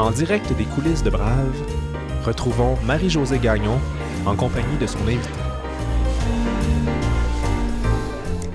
[0.00, 1.54] En direct des coulisses de Brave,
[2.24, 3.78] retrouvons Marie-Josée Gagnon
[4.24, 5.28] en compagnie de son invité.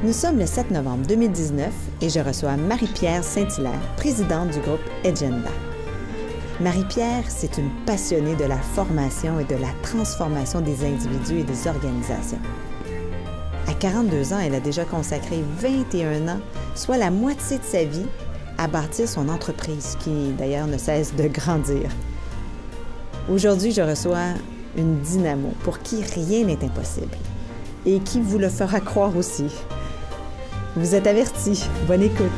[0.04, 1.72] Nous sommes le 7 novembre 2019
[2.02, 5.52] et je reçois Marie-Pierre Saint-Hilaire, présidente du groupe Agenda.
[6.62, 11.68] Marie-Pierre, c'est une passionnée de la formation et de la transformation des individus et des
[11.68, 12.42] organisations.
[13.68, 16.40] À 42 ans, elle a déjà consacré 21 ans,
[16.74, 18.08] soit la moitié de sa vie,
[18.58, 21.90] à bâtir son entreprise, qui d'ailleurs ne cesse de grandir.
[23.30, 24.34] Aujourd'hui, je reçois
[24.78, 27.18] une dynamo pour qui rien n'est impossible
[27.86, 29.48] et qui vous le fera croire aussi.
[30.76, 31.64] Vous êtes avertis.
[31.88, 32.30] Bonne écoute.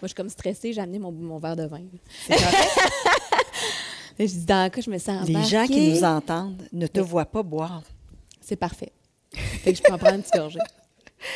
[0.00, 1.80] Moi, je suis comme stressée, j'ai amené mon, mon verre de vin.
[4.18, 7.00] je dis, dans le cas, je me sens Les gens qui nous entendent ne te
[7.00, 7.82] voient pas boire.
[8.46, 8.92] C'est parfait.
[9.32, 10.60] Fait que je peux en prendre une petite gorgée.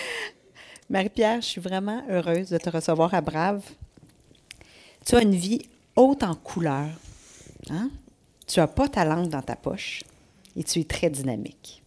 [0.90, 3.64] Marie-Pierre, je suis vraiment heureuse de te recevoir à Brave.
[5.04, 5.60] Tu as une vie
[5.96, 6.94] haute en couleurs.
[7.68, 7.90] Hein?
[8.46, 10.04] Tu n'as pas ta langue dans ta poche
[10.54, 11.82] et tu es très dynamique.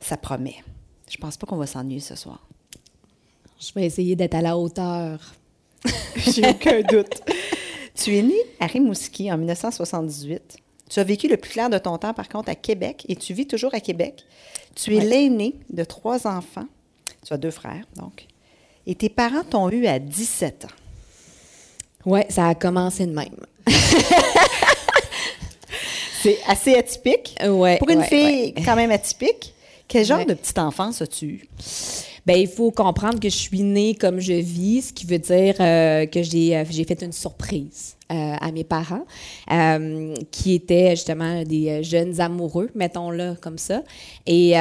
[0.00, 0.64] Ça promet.
[1.10, 2.40] Je pense pas qu'on va s'ennuyer ce soir.
[3.60, 5.34] Je vais essayer d'être à la hauteur.
[6.16, 7.20] J'ai aucun doute.
[7.94, 10.56] Tu es né à Rimouski en 1978.
[10.90, 13.32] Tu as vécu le plus clair de ton temps, par contre, à Québec et tu
[13.32, 14.24] vis toujours à Québec.
[14.74, 15.04] Tu es Ouais.
[15.04, 16.66] l'aîné de trois enfants.
[17.26, 18.26] Tu as deux frères, donc.
[18.86, 22.10] Et tes parents t'ont eu à 17 ans.
[22.10, 23.36] Ouais, ça a commencé de même.
[26.22, 27.34] C'est assez atypique.
[27.46, 29.54] Ouais, Pour une ouais, fille quand même atypique,
[29.88, 31.48] quel genre de petite enfance as-tu eu?
[32.30, 35.56] Ben, il faut comprendre que je suis née comme je vis, ce qui veut dire
[35.58, 39.04] euh, que j'ai euh, j'ai fait une surprise euh, à mes parents,
[40.30, 43.82] qui étaient justement des jeunes amoureux, mettons-le comme ça.
[44.26, 44.52] Et,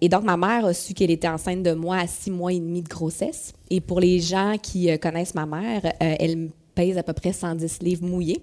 [0.00, 2.60] et donc, ma mère a su qu'elle était enceinte de moi à six mois et
[2.60, 3.52] demi de grossesse.
[3.68, 8.06] Et pour les gens qui connaissent ma mère, elle pèse à peu près 110 livres
[8.06, 8.42] mouillés.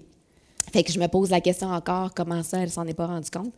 [0.72, 3.30] Fait que je me pose la question encore, comment ça, elle s'en est pas rendue
[3.30, 3.52] compte?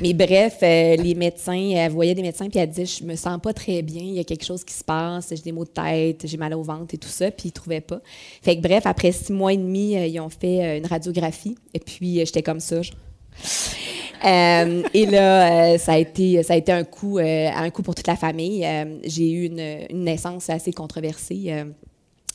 [0.00, 3.40] Mais bref, euh, les médecins, elle voyait des médecins, puis elle disait, je me sens
[3.42, 5.70] pas très bien, il y a quelque chose qui se passe, j'ai des maux de
[5.70, 8.00] tête, j'ai mal au ventre et tout ça, puis ils trouvaient pas.
[8.42, 11.56] Fait que bref, après six mois et demi, euh, ils ont fait euh, une radiographie,
[11.74, 12.80] et puis j'étais comme ça.
[14.24, 18.16] et là, ça, a été, ça a été un coup, un coup pour toute la
[18.16, 18.66] famille.
[19.04, 21.64] J'ai eu une, une naissance assez controversée.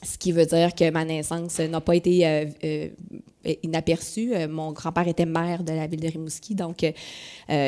[0.04, 2.88] Ce qui veut dire que ma naissance n'a pas été euh, euh,
[3.64, 4.34] inaperçue.
[4.34, 6.86] Euh, mon grand-père était maire de la ville de Rimouski, donc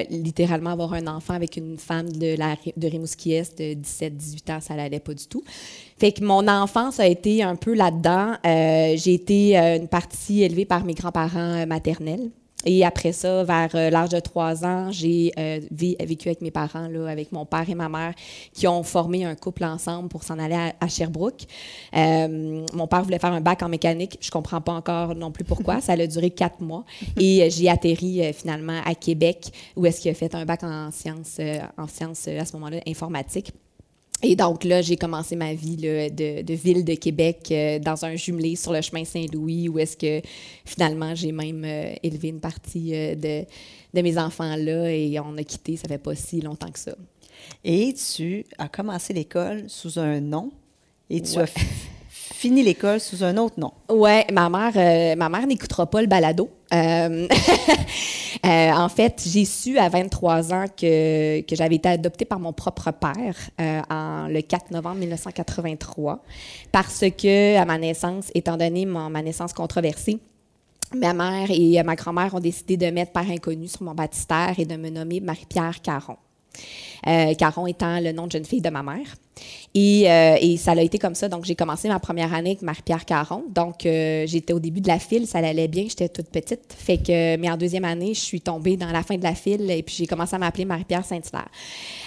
[0.10, 5.00] littéralement avoir un enfant avec une femme de, de Rimouski-Est de 17-18 ans, ça n'allait
[5.00, 5.44] pas du tout.
[5.98, 8.38] Fait que mon enfance a été un peu là-dedans.
[8.44, 12.32] J'ai été une partie élevée par mes grands-parents maternels.
[12.66, 16.88] Et après ça, vers euh, l'âge de trois ans, j'ai euh, vécu avec mes parents,
[16.88, 18.14] là, avec mon père et ma mère,
[18.54, 21.44] qui ont formé un couple ensemble pour s'en aller à, à Sherbrooke.
[21.96, 24.18] Euh, mon père voulait faire un bac en mécanique.
[24.22, 25.82] Je comprends pas encore non plus pourquoi.
[25.82, 26.86] Ça a duré quatre mois.
[27.20, 30.92] Et j'ai atterri euh, finalement à Québec, où est-ce qu'il a fait un bac en
[30.92, 31.40] sciences,
[31.78, 33.52] en sciences à ce moment-là, informatique.
[34.26, 38.06] Et donc là, j'ai commencé ma vie là, de, de ville de Québec euh, dans
[38.06, 40.26] un jumelé sur le chemin Saint-Louis, où est-ce que
[40.66, 43.46] finalement j'ai même euh, élevé une partie euh, de,
[43.94, 46.96] de mes enfants là et on a quitté, ça fait pas si longtemps que ça.
[47.66, 50.52] Et tu as commencé l'école sous un nom
[51.10, 51.44] et tu Ouais.
[51.44, 51.48] as
[52.44, 53.72] fini l'école sous un autre nom.
[53.88, 56.50] Ouais, ma mère, euh, ma mère n'écoutera pas le balado.
[56.74, 57.26] Euh,
[58.46, 62.52] euh, en fait, j'ai su à 23 ans que, que j'avais été adoptée par mon
[62.52, 63.38] propre père
[63.90, 66.22] en, le 4 novembre 1983
[66.74, 70.20] parce que à ma naissance, étant donné ma naissance controversée,
[70.94, 74.66] ma mère et ma grand-mère ont décidé de mettre par inconnu sur mon baptistère et
[74.66, 76.18] de me nommer Marie-Pierre Caron.
[77.38, 79.16] Caron étant le nom de jeune fille de ma mère.
[79.76, 81.30] Et, euh, et ça a été comme ça.
[81.30, 83.44] Donc, j'ai commencé ma première année avec Marie-Pierre Caron.
[83.50, 86.76] Donc, euh, j'étais au début de la file, ça allait bien, j'étais toute petite.
[86.78, 89.70] Fait que, mais en deuxième année, je suis tombée dans la fin de la file
[89.72, 91.50] et puis j'ai commencé à m'appeler Marie-Pierre Saint-Hilaire.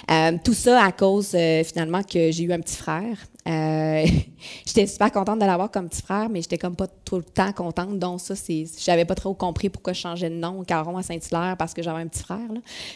[0.09, 1.35] Euh, tout ça à cause,
[1.65, 3.17] finalement, que j'ai eu un petit frère.
[4.65, 7.53] J'étais super contente de l'avoir comme petit frère, mais j'étais comme pas tout le temps
[7.53, 7.97] contente.
[7.97, 8.65] Donc, ça, c'est.
[8.77, 12.01] J'avais pas trop compris pourquoi je changeais de nom, Caron à Saint-Hilaire, parce que j'avais
[12.01, 12.39] un petit frère.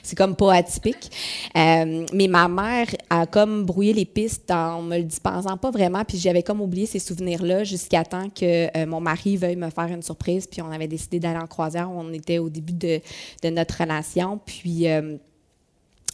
[0.03, 1.09] C'est comme pas atypique.
[1.55, 6.17] Mais ma mère a comme brouillé les pistes en me le dispensant pas vraiment, puis
[6.17, 10.01] j'avais comme oublié ces souvenirs-là jusqu'à temps que euh, mon mari veuille me faire une
[10.03, 11.89] surprise, puis on avait décidé d'aller en croisière.
[11.91, 12.99] On était au début de,
[13.43, 14.87] de notre relation, puis.
[14.87, 15.17] euh,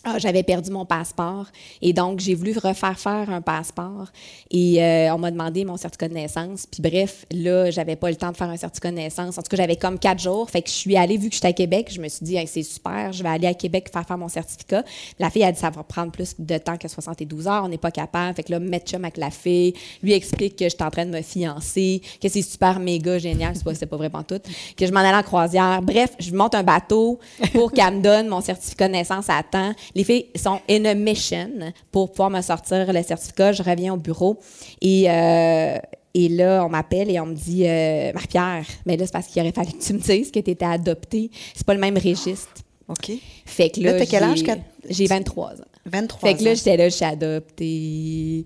[0.10, 1.48] ah, j'avais perdu mon passeport
[1.82, 4.08] et donc j'ai voulu refaire faire un passeport
[4.50, 6.66] et euh, on m'a demandé mon certificat de naissance.
[6.66, 9.38] Puis bref, là, j'avais pas le temps de faire un certificat de naissance.
[9.38, 10.50] En tout cas, j'avais comme quatre jours.
[10.50, 12.64] Fait que je suis allée, vu que j'étais à Québec, je me suis dit, c'est
[12.64, 14.84] super, je vais aller à Québec faire faire mon certificat.
[15.20, 17.78] La fille a dit, ça va prendre plus de temps que 72 heures, on n'est
[17.78, 18.34] pas capable.
[18.36, 21.06] Fait que là, mettre chum avec la fille, lui explique que je suis en train
[21.06, 24.42] de me fiancer, que c'est super méga génial, c'est pas, c'est pas vrai tout,
[24.78, 25.82] que je m'en allais en croisière.
[25.82, 27.20] Bref, je monte un bateau
[27.54, 30.94] pour qu'elle me donne mon certificat de naissance à temps les filles sont in a
[30.94, 31.50] mission
[31.92, 33.52] pour pouvoir me sortir le certificat.
[33.52, 34.40] Je reviens au bureau
[34.80, 35.78] et, euh,
[36.14, 39.42] et là, on m'appelle et on me dit euh, Marie-Pierre, mais là, c'est parce qu'il
[39.42, 41.32] aurait fallu que tu me dises que tu étais adoptée.
[41.56, 42.54] C'est pas le même registre.
[42.88, 43.12] OK.
[43.46, 44.44] Fait que là, là quel âge?
[44.88, 45.66] J'ai 23 ans.
[45.88, 48.46] 23 Fait que là, j'étais là, je suis adoptée.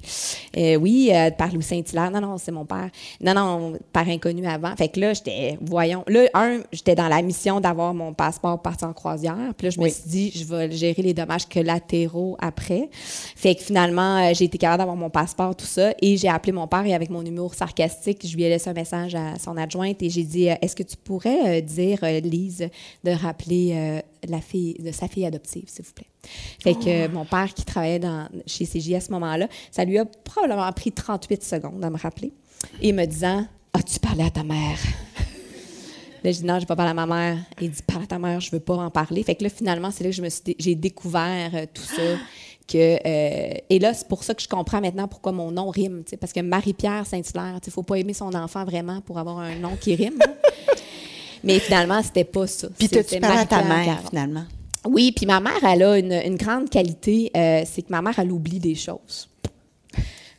[0.58, 2.12] Euh, oui, euh, par Louis Saint-Hilaire.
[2.12, 2.90] Non, non, c'est mon père.
[3.22, 4.76] Non, non, par inconnu avant.
[4.76, 6.04] Fait que là, j'étais, voyons.
[6.08, 9.54] Là, un, j'étais dans la mission d'avoir mon passeport parti en croisière.
[9.58, 12.90] Puis là, je me suis dit, je vais gérer les dommages collatéraux après.
[12.92, 15.94] Fait que finalement, euh, j'ai été capable d'avoir mon passeport, tout ça.
[16.02, 18.74] Et j'ai appelé mon père et avec mon numéro sarcastique, je lui ai laissé un
[18.74, 22.70] message à son adjointe et j'ai dit, est-ce que tu pourrais dire, Lise,
[23.04, 26.08] de rappeler de sa fille adoptive, s'il vous plaît?
[26.60, 27.12] Fait que oh.
[27.12, 30.92] mon père qui travaillait dans, chez CJ à ce moment-là, ça lui a probablement pris
[30.92, 32.32] 38 secondes à me rappeler
[32.82, 34.78] et me disant As-tu parlé à ta mère
[36.24, 37.40] Là, je dis non, je pas parlé à ma mère.
[37.60, 39.24] Il dit parle à ta mère, je veux pas en parler.
[39.24, 42.18] Fait que là, finalement, c'est là que je me suis j'ai découvert euh, tout ça.
[42.76, 46.04] Euh, et là, c'est pour ça que je comprends maintenant pourquoi mon nom rime.
[46.20, 49.56] Parce que Marie-Pierre Saint-Hilaire, il ne faut pas aimer son enfant vraiment pour avoir un
[49.56, 50.20] nom qui rime.
[51.44, 52.68] Mais finalement, c'était pas ça.
[52.78, 54.46] Puis tu parlé à ta mère, finalement?
[54.86, 58.32] Oui, puis ma mère, elle a une, grande qualité, euh, c'est que ma mère, elle
[58.32, 59.30] oublie des choses.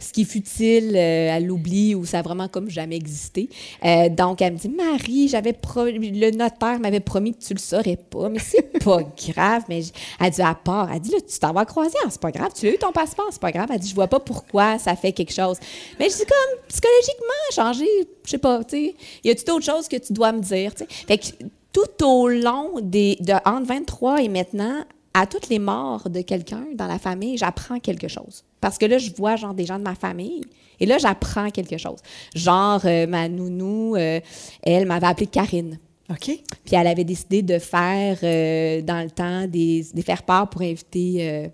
[0.03, 3.49] Ce qui est futile, euh, elle l'oublie ou ça a vraiment comme jamais existé.
[3.85, 7.97] Euh, donc, elle me dit Marie, j'avais le notaire m'avait promis que tu le saurais
[7.97, 9.63] pas, mais c'est pas grave.
[9.69, 9.83] Mais
[10.21, 12.67] elle dit à part, elle dit là, tu t'en vas croiser, c'est pas grave, tu
[12.67, 13.69] as eu ton passeport, c'est pas grave.
[13.73, 15.59] Elle dit je vois pas pourquoi ça fait quelque chose.
[15.99, 18.95] Mais je dis comme psychologiquement changer, je sais pas, tu sais,
[19.25, 21.07] y a-tu d'autres choses que tu dois me dire, tu sais?
[21.07, 24.85] Fait que tout au long des, de entre 23 et maintenant,
[25.15, 28.45] à toutes les morts de quelqu'un dans la famille, j'apprends quelque chose.
[28.61, 30.43] Parce que là, je vois genre des gens de ma famille
[30.81, 31.99] et là, j'apprends quelque chose.
[32.35, 34.21] Genre, euh, ma nounou, euh,
[34.63, 35.79] elle m'avait appelée Karine.
[36.11, 36.27] OK.
[36.27, 40.63] Puis elle avait décidé de faire, euh, dans le temps, des, des faire part pour
[40.63, 41.51] inviter,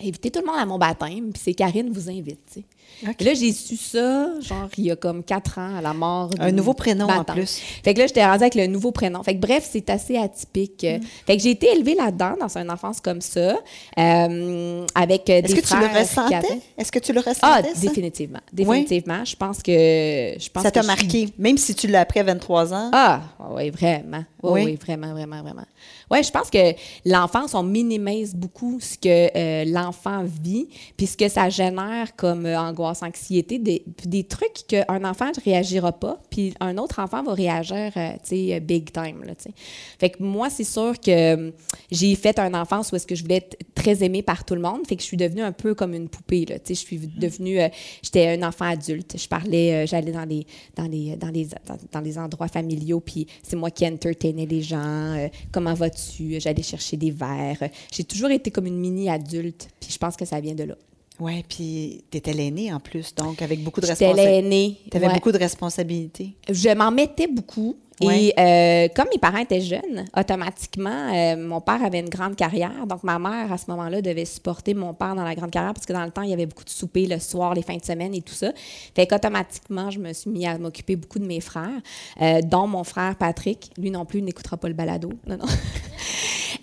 [0.00, 1.32] inviter tout le monde à mon baptême.
[1.32, 2.64] Puis c'est Karine vous invite, tu sais.
[3.02, 6.30] Là, j'ai su ça, genre, il y a comme quatre ans, à la mort.
[6.38, 7.60] Un nouveau prénom en plus.
[7.84, 9.22] Fait que là, j'étais rendue avec le nouveau prénom.
[9.22, 10.84] Fait que bref, c'est assez atypique.
[10.84, 11.04] Mm.
[11.26, 13.56] Fait que j'ai été élevée là-dedans, dans une enfance comme ça,
[13.98, 16.60] euh, avec des Est-ce que tu le ressentais?
[16.76, 17.38] Est-ce que tu le ressentais?
[17.42, 18.40] Ah, définitivement.
[18.52, 19.24] Définitivement.
[19.24, 19.72] Je pense que.
[19.72, 22.90] Je pense ça t'a marqué, même si tu l'as appris à 23 ans?
[22.92, 24.24] Ah, oui, vraiment.
[24.42, 24.62] oui.
[24.64, 25.66] oui, vraiment, vraiment, vraiment.
[26.10, 26.74] Oui, je pense que
[27.04, 32.46] l'enfance, on minimise beaucoup ce que euh, l'enfant vit, puis ce que ça génère comme
[32.46, 37.22] euh, angoisse, anxiété, des, des trucs qu'un enfant ne réagira pas, puis un autre enfant
[37.22, 39.50] va réagir, euh, tu sais, big time, là, tu sais.
[39.98, 41.52] Fait que moi, c'est sûr que
[41.90, 44.62] j'ai fait un enfance où est-ce que je voulais être très aimée par tout le
[44.62, 46.74] monde, fait que je suis devenue un peu comme une poupée, là, tu sais.
[46.74, 47.58] Je suis devenue,
[48.02, 49.16] j'étais un enfant adulte.
[49.18, 51.48] Je parlais, j'allais dans les, dans les, dans les,
[51.92, 55.28] dans, les endroits familiaux, puis c'est moi qui entertainais les gens.
[55.52, 55.97] comment vas-tu
[56.38, 57.68] j'allais chercher des verres.
[57.92, 60.74] J'ai toujours été comme une mini-adulte, puis je pense que ça vient de là.
[61.20, 64.22] Oui, puis tu étais l'aînée en plus, donc avec beaucoup de responsabilités.
[64.22, 64.78] J'étais l'aînée.
[64.90, 66.34] Tu avais beaucoup de responsabilités.
[66.48, 67.76] Je m'en mettais beaucoup.
[68.00, 72.86] Et euh, comme mes parents étaient jeunes, automatiquement, euh, mon père avait une grande carrière.
[72.86, 75.86] Donc, ma mère, à ce moment-là, devait supporter mon père dans la grande carrière parce
[75.86, 77.84] que dans le temps, il y avait beaucoup de soupers le soir, les fins de
[77.84, 78.52] semaine et tout ça.
[78.94, 81.80] Fait qu'automatiquement, je me suis mis à m'occuper beaucoup de mes frères,
[82.22, 83.70] euh, dont mon frère Patrick.
[83.78, 85.10] Lui non plus n'écoutera pas le balado.
[85.26, 85.46] Non, non.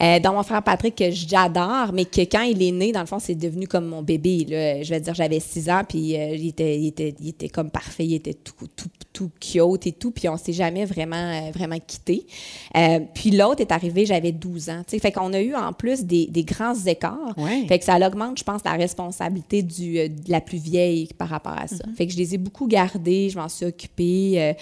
[0.01, 3.05] Euh, dont mon frère Patrick, que j'adore, mais que quand il est né, dans le
[3.05, 4.45] fond, c'est devenu comme mon bébé.
[4.83, 8.05] Je vais dire, j'avais six ans, puis il, était, il, était, il était comme parfait,
[8.05, 11.77] il était tout, tout, tout cute et tout, puis on s'est jamais vraiment euh, vraiment,
[11.79, 12.27] quitté.
[12.75, 14.81] Euh, puis l'autre est arrivé, j'avais 12 ans.
[14.85, 17.33] Fait qu'on a eu en plus des, grands écarts.
[17.67, 21.29] Fait que ça augmente, je pense, la responsabilité du, euh, de la plus vieille par
[21.29, 21.77] rapport à ça.
[21.77, 21.95] Mm-hmm.
[21.95, 24.53] Fait que je les ai beaucoup gardés, je m'en suis occupée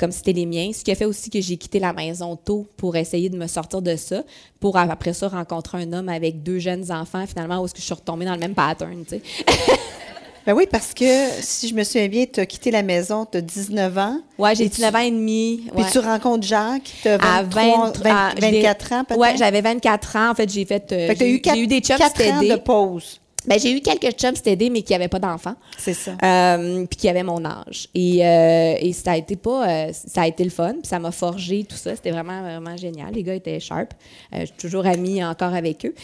[0.00, 0.70] comme c'était les miens.
[0.72, 3.46] Ce qui a fait aussi que j'ai quitté la maison tôt pour essayer de me
[3.46, 4.22] sortir de ça,
[4.58, 7.84] pour après ça rencontrer un homme avec deux jeunes enfants, finalement, où est-ce que je
[7.84, 9.22] suis retombée dans le même pattern, tu sais.
[10.46, 11.04] Ben oui, parce que
[11.40, 14.18] si je me souviens bien, tu as quitté la maison, tu as 19 ans.
[14.38, 15.64] Oui, j'ai 19 ans et demi.
[15.74, 19.20] Puis tu rencontres Jacques, tu as 24 ans peut-être?
[19.20, 20.30] Oui, j'avais 24 ans.
[20.30, 20.90] En fait, j'ai fait.
[20.92, 23.20] Euh, fait eu, eu, des 4 ans de pause.
[23.46, 25.56] Ben, j'ai eu quelques chums stédés, mais qui n'avaient pas d'enfants.
[25.76, 26.12] C'est ça.
[26.22, 27.88] Euh, puis qui avaient mon âge.
[27.94, 30.98] Et, euh, et ça a été pas, euh, ça a été le fun, puis ça
[30.98, 31.96] m'a forgé tout ça.
[31.96, 33.12] C'était vraiment, vraiment génial.
[33.12, 33.92] Les gars étaient sharp.
[34.32, 35.94] Je suis toujours amie encore avec eux.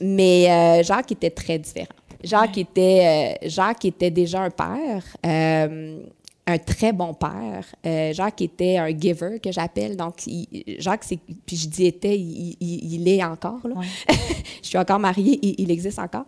[0.00, 1.94] Mais Jacques était très différent.
[2.24, 5.04] Jacques était, euh, Jacques était déjà un père.
[5.26, 5.98] euh,
[6.44, 7.64] un très bon père.
[7.86, 9.96] Euh, Jacques était un giver, que j'appelle.
[9.96, 10.48] Donc, il-
[10.80, 13.60] Jacques, c'est, puis je dis était, il, il- il est encore.
[13.62, 13.76] Là.
[13.76, 13.86] Ouais.
[14.60, 16.24] je suis encore mariée, il, il existe encore.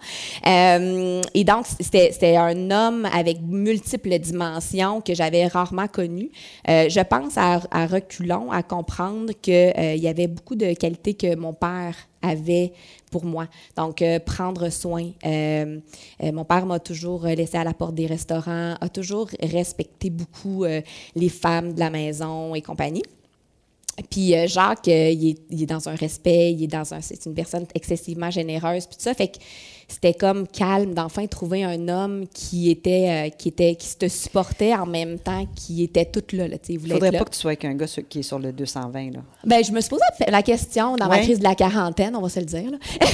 [0.46, 6.30] Euh, et donc, c'était, c'était un homme avec multiples dimensions que j'avais rarement connu.
[6.68, 11.34] Euh, je pense à, à reculons, à comprendre qu'il y avait beaucoup de qualités que
[11.34, 12.72] mon père avait
[13.10, 13.46] pour moi.
[13.76, 15.10] Donc, euh, prendre soin.
[15.24, 15.78] Euh,
[16.22, 20.64] euh, mon père m'a toujours laissé à la porte des restaurants, a toujours respecté beaucoup
[20.64, 23.04] les femmes de la maison et compagnie.
[24.10, 27.34] Puis Jacques, il, est, il est dans un respect, il est dans un, c'est une
[27.34, 29.14] personne excessivement généreuse, puis tout ça.
[29.14, 29.38] Fait que
[29.88, 34.74] c'était comme calme d'enfin trouver un homme qui était, euh, qui était, qui te supportait
[34.74, 36.48] en même temps, qui était tout là.
[36.48, 37.18] là il faudrait là.
[37.18, 39.12] pas que tu sois avec un gars qui est sur le 220.
[39.12, 39.20] Là.
[39.44, 41.22] Ben, je me suis posé la question dans ma Ouais.
[41.22, 42.70] crise de la quarantaine, on va se le dire.
[42.70, 42.78] là.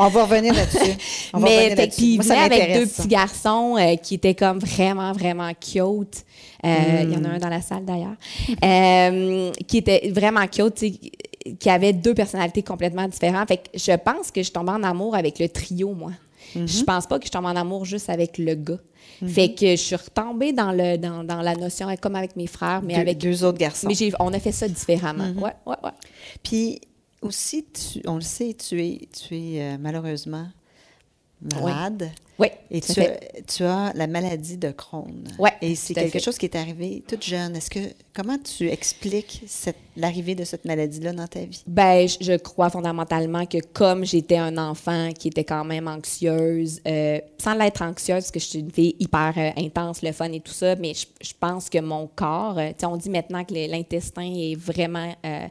[0.00, 0.96] On va revenir là-dessus.
[1.40, 1.96] Mais là-dessus.
[1.96, 3.02] puis il venait avec deux ça.
[3.02, 6.24] petits garçons euh, qui étaient comme vraiment, vraiment cute.
[6.64, 8.14] Euh, Il y en a un dans la salle d'ailleurs.
[9.66, 10.84] Qui était vraiment cute,
[11.56, 13.48] qui avait deux personnalités complètement différentes.
[13.48, 16.12] Fait que je pense que je tombais en amour avec le trio, moi.
[16.54, 18.78] Je pense pas que je tombe en amour juste avec le gars.
[19.26, 22.80] Fait que je suis retombée dans, le, dans, dans la notion, comme avec mes frères,
[22.82, 23.18] mais Deux, avec.
[23.18, 23.88] deux autres garçons.
[23.88, 25.28] Mais on a fait ça différemment.
[25.40, 25.90] Ouais, ouais, ouais.
[26.42, 26.80] Puis
[27.20, 30.46] aussi, tu- on le sait, tu es, tu es euh, malheureusement
[31.42, 32.10] malade.
[32.38, 33.18] Ouais, Et tu as,
[33.48, 35.24] tu as la maladie de Crohn.
[35.40, 36.20] Ouais, Et c'est quelque fait.
[36.20, 37.56] chose qui est arrivé toute jeune.
[37.56, 37.80] Est-ce que
[38.14, 39.42] comment tu expliques
[39.96, 41.64] l'arrivée de cette maladie-là dans ta vie?
[41.66, 46.80] Ben, je, je crois fondamentalement que comme j'étais un enfant qui était quand même anxieuse,
[46.86, 50.30] euh, sans l'être anxieuse, parce que je suis une fille hyper euh, intense, le fun
[50.30, 53.10] et tout ça, mais je, je pense que mon corps, euh, tu sais, on dit
[53.10, 55.46] maintenant que l'intestin est vraiment euh,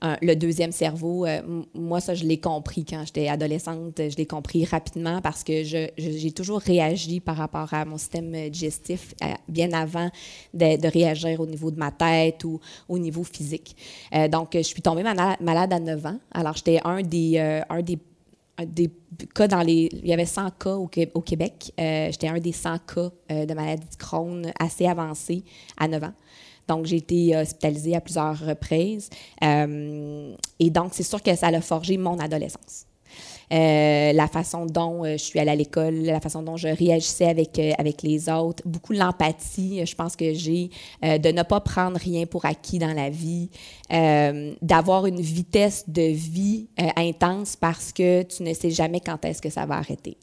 [0.00, 1.26] un- le deuxième cerveau.
[1.74, 3.92] Moi, ça, je l'ai compris quand j'étais adolescente.
[3.98, 7.98] Je l'ai compris rapidement parce que je- je- j'ai toujours réagi par rapport à mon
[7.98, 10.10] système digestif euh, bien avant
[10.54, 13.76] de, réagir au niveau de ma tête ou au niveau physique.
[14.14, 16.18] Euh, donc, je suis tombée malade à 9 ans.
[16.32, 17.98] Alors, j'étais un des, euh, un des
[18.56, 18.88] un des
[19.34, 19.88] cas dans les.
[19.92, 21.72] Il y avait 100 cas au, Qué- au Québec.
[21.76, 25.42] J'étais un des 100 cas de maladie de Crohn assez avancée
[25.76, 26.12] à 9 ans.
[26.68, 29.10] Donc, j'ai été hospitalisée à plusieurs reprises.
[29.42, 32.86] Et donc, c'est sûr que ça a forgé mon adolescence.
[33.52, 37.26] Euh, la façon dont euh, je suis allée à l'école, la façon dont je réagissais
[37.26, 40.70] avec, euh, avec les autres, beaucoup l'empathie, je pense que j'ai,
[41.02, 43.50] de ne pas prendre rien pour acquis dans la vie,
[44.62, 49.50] d'avoir une vitesse de vie intense parce que tu ne sais jamais quand est-ce que
[49.50, 50.16] ça va arrêter.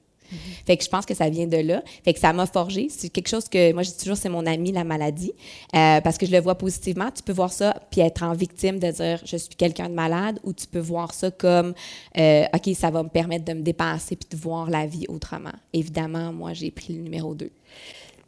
[0.65, 1.83] Fait que je pense que ça vient de là.
[2.03, 2.87] Fait que ça m'a forgé.
[2.89, 5.33] C'est quelque chose que moi je dis toujours c'est mon ami la maladie
[5.75, 7.09] euh, parce que je le vois positivement.
[7.11, 10.39] Tu peux voir ça puis être en victime de dire je suis quelqu'un de malade
[10.43, 11.73] ou tu peux voir ça comme
[12.17, 15.53] euh, ok ça va me permettre de me dépasser puis de voir la vie autrement.
[15.73, 17.51] Évidemment moi j'ai pris le numéro 2.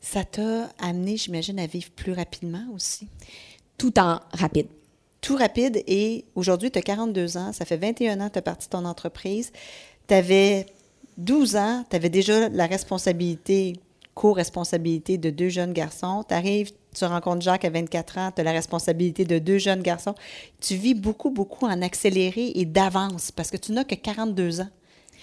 [0.04, 3.08] Ça t'a amené, j'imagine, à vivre plus rapidement aussi?
[3.78, 4.68] Tout en rapide.
[5.22, 8.44] Tout rapide et aujourd'hui, tu as 42 ans, ça fait 21 ans que tu as
[8.44, 9.54] parti de ton entreprise.
[10.10, 10.66] Tu avais
[11.18, 13.74] 12 ans, tu avais déjà la responsabilité,
[14.16, 16.24] co-responsabilité de deux jeunes garçons.
[16.28, 19.82] Tu arrives, tu rencontres Jacques à 24 ans, tu as la responsabilité de deux jeunes
[19.82, 20.16] garçons.
[20.62, 24.68] Tu vis beaucoup, beaucoup en accéléré et d'avance parce que tu n'as que 42 ans.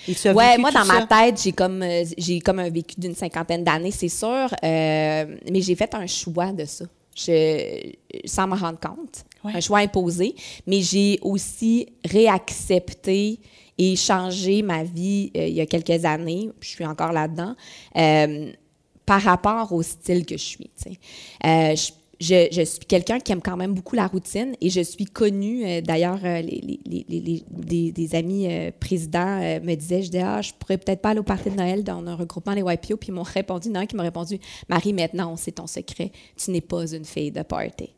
[0.08, 1.06] Et tu as Ouais, vécu moi, dans ma ça.
[1.06, 4.48] tête, j'ai comme, euh, j'ai comme un vécu d'une cinquantaine d'années, c'est sûr.
[4.64, 6.86] euh, mais j'ai fait un choix de ça.
[7.14, 7.92] Je,
[8.24, 9.24] sans m'en rendre compte.
[9.44, 9.52] Ouais.
[9.54, 10.34] Un choix imposé.
[10.66, 13.38] Mais j'ai aussi réaccepté
[13.82, 16.50] et changé ma vie euh, il y a quelques années.
[16.60, 17.54] Je suis encore là-dedans.
[17.96, 18.52] euh,
[19.06, 20.70] par rapport au style que je suis.
[21.44, 21.74] Euh,
[22.20, 25.64] je- je suis quelqu'un qui aime quand même beaucoup la routine et je suis connue.
[25.66, 30.42] euh, D'ailleurs, euh, les, les- les- des, amis euh, présidents me disaient, je disais, ah,
[30.42, 32.96] je pourrais peut-être pas aller au party de Noël dans un regroupement les YPO.
[32.96, 36.12] Puis ils m'ont répondu, un qui m'a répondu, Marie, maintenant, c'est ton secret.
[36.36, 37.88] Tu n'es pas une fille de party.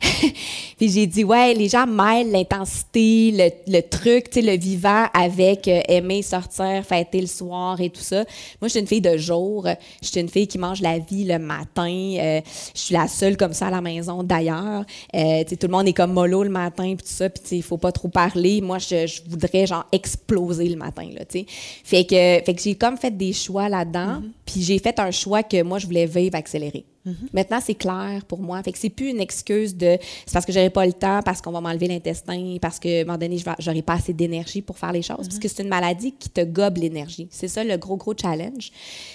[0.76, 5.06] Puis j'ai dit, ouais, les gens mêlent l'intensité, le, le truc, tu sais, le vivant
[5.14, 8.24] avec aimer sortir, fêter le soir et tout ça.
[8.60, 9.66] Moi, je suis une fille de jour.
[10.02, 11.86] Je suis une fille qui mange la vie le matin.
[11.88, 12.42] Je
[12.74, 14.84] suis la seule comme ça à la maison, d'ailleurs.
[15.14, 17.78] Euh, tout le monde est comme mollo le matin, puis tout ça, puis il faut
[17.78, 18.60] pas trop parler.
[18.60, 21.46] Moi, je, je voudrais, genre, exploser le matin, là, tu sais.
[21.48, 25.42] Fait que, fait que j'ai comme fait des choix là-dedans, puis j'ai fait un choix
[25.42, 26.84] que moi, je voulais vivre accéléré.
[27.32, 28.62] Maintenant, c'est clair pour moi.
[28.62, 31.40] Fait que c'est plus une excuse de c'est parce que j'aurai pas le temps, parce
[31.40, 34.60] qu'on va m'enlever l'intestin, parce que à un moment donné, je j'aurai pas assez d'énergie
[34.60, 35.26] pour faire les choses.
[35.26, 37.28] Parce que c'est une maladie qui te gobe l'énergie.
[37.30, 38.70] C'est ça le gros, gros challenge.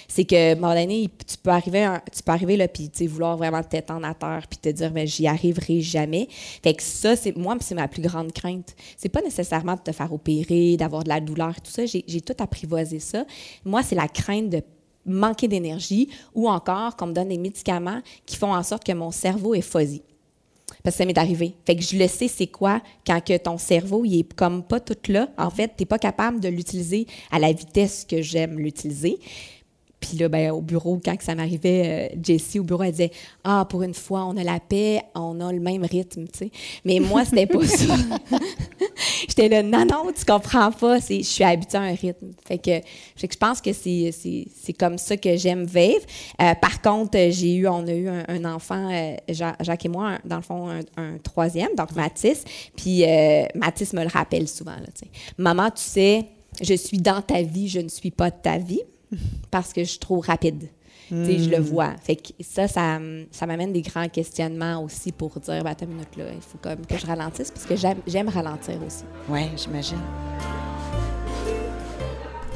[0.08, 3.36] C'est que à un moment donné, tu peux arriver, tu peux arriver là, puis vouloir
[3.36, 6.28] vraiment t'étendre à terre, puis te dire, mais j'y arriverai jamais.
[6.62, 8.74] Fait que ça, c'est moi, c'est ma plus grande crainte.
[8.96, 11.84] C'est pas nécessairement de te faire opérer, d'avoir de la douleur, tout ça.
[11.86, 13.24] J'ai tout apprivoisé ça.
[13.64, 14.62] Moi, c'est la crainte de
[15.06, 19.10] manquer d'énergie ou encore qu'on me donne des médicaments qui font en sorte que mon
[19.10, 20.02] cerveau est fuzzy.
[20.82, 21.54] Parce que ça m'est arrivé.
[21.64, 24.80] Fait que je le sais, c'est quoi quand que ton cerveau, il est comme pas
[24.80, 25.28] tout là.
[25.38, 29.18] En fait, tu n'es pas capable de l'utiliser à la vitesse que j'aime l'utiliser.
[29.98, 33.10] Puis là, ben, au bureau, quand ça m'arrivait, euh, Jessie, au bureau, elle disait
[33.44, 36.50] Ah, pour une fois, on a la paix, on a le même rythme, tu sais.
[36.84, 37.94] Mais moi, c'était pas ça.
[39.28, 42.32] J'étais là, non, non, tu comprends pas, je suis habituée à un rythme.
[42.46, 42.80] Fait que,
[43.16, 46.04] je pense que c'est comme ça que j'aime vivre.
[46.42, 50.36] Euh, par contre, j'ai eu, on a eu un, enfant, euh, Jacques et moi, dans
[50.36, 52.44] le fond, un, troisième, donc Mathis.
[52.76, 53.04] Puis
[53.54, 55.10] Mathis me le rappelle souvent, là, tu sais.
[55.38, 56.26] Maman, tu sais,
[56.60, 58.82] je suis dans ta vie, je ne suis pas de ta vie
[59.50, 60.68] parce que je suis trop rapide.
[61.10, 61.62] Je le hmm.
[61.62, 61.94] vois.
[62.02, 62.98] Fait que ça, ça,
[63.30, 66.58] ça m'amène des grands questionnements aussi pour dire, ben, attends une minute, là, il faut
[66.60, 69.04] comme que je ralentisse parce que j'aime ralentir aussi.
[69.28, 70.00] Oui, j'imagine.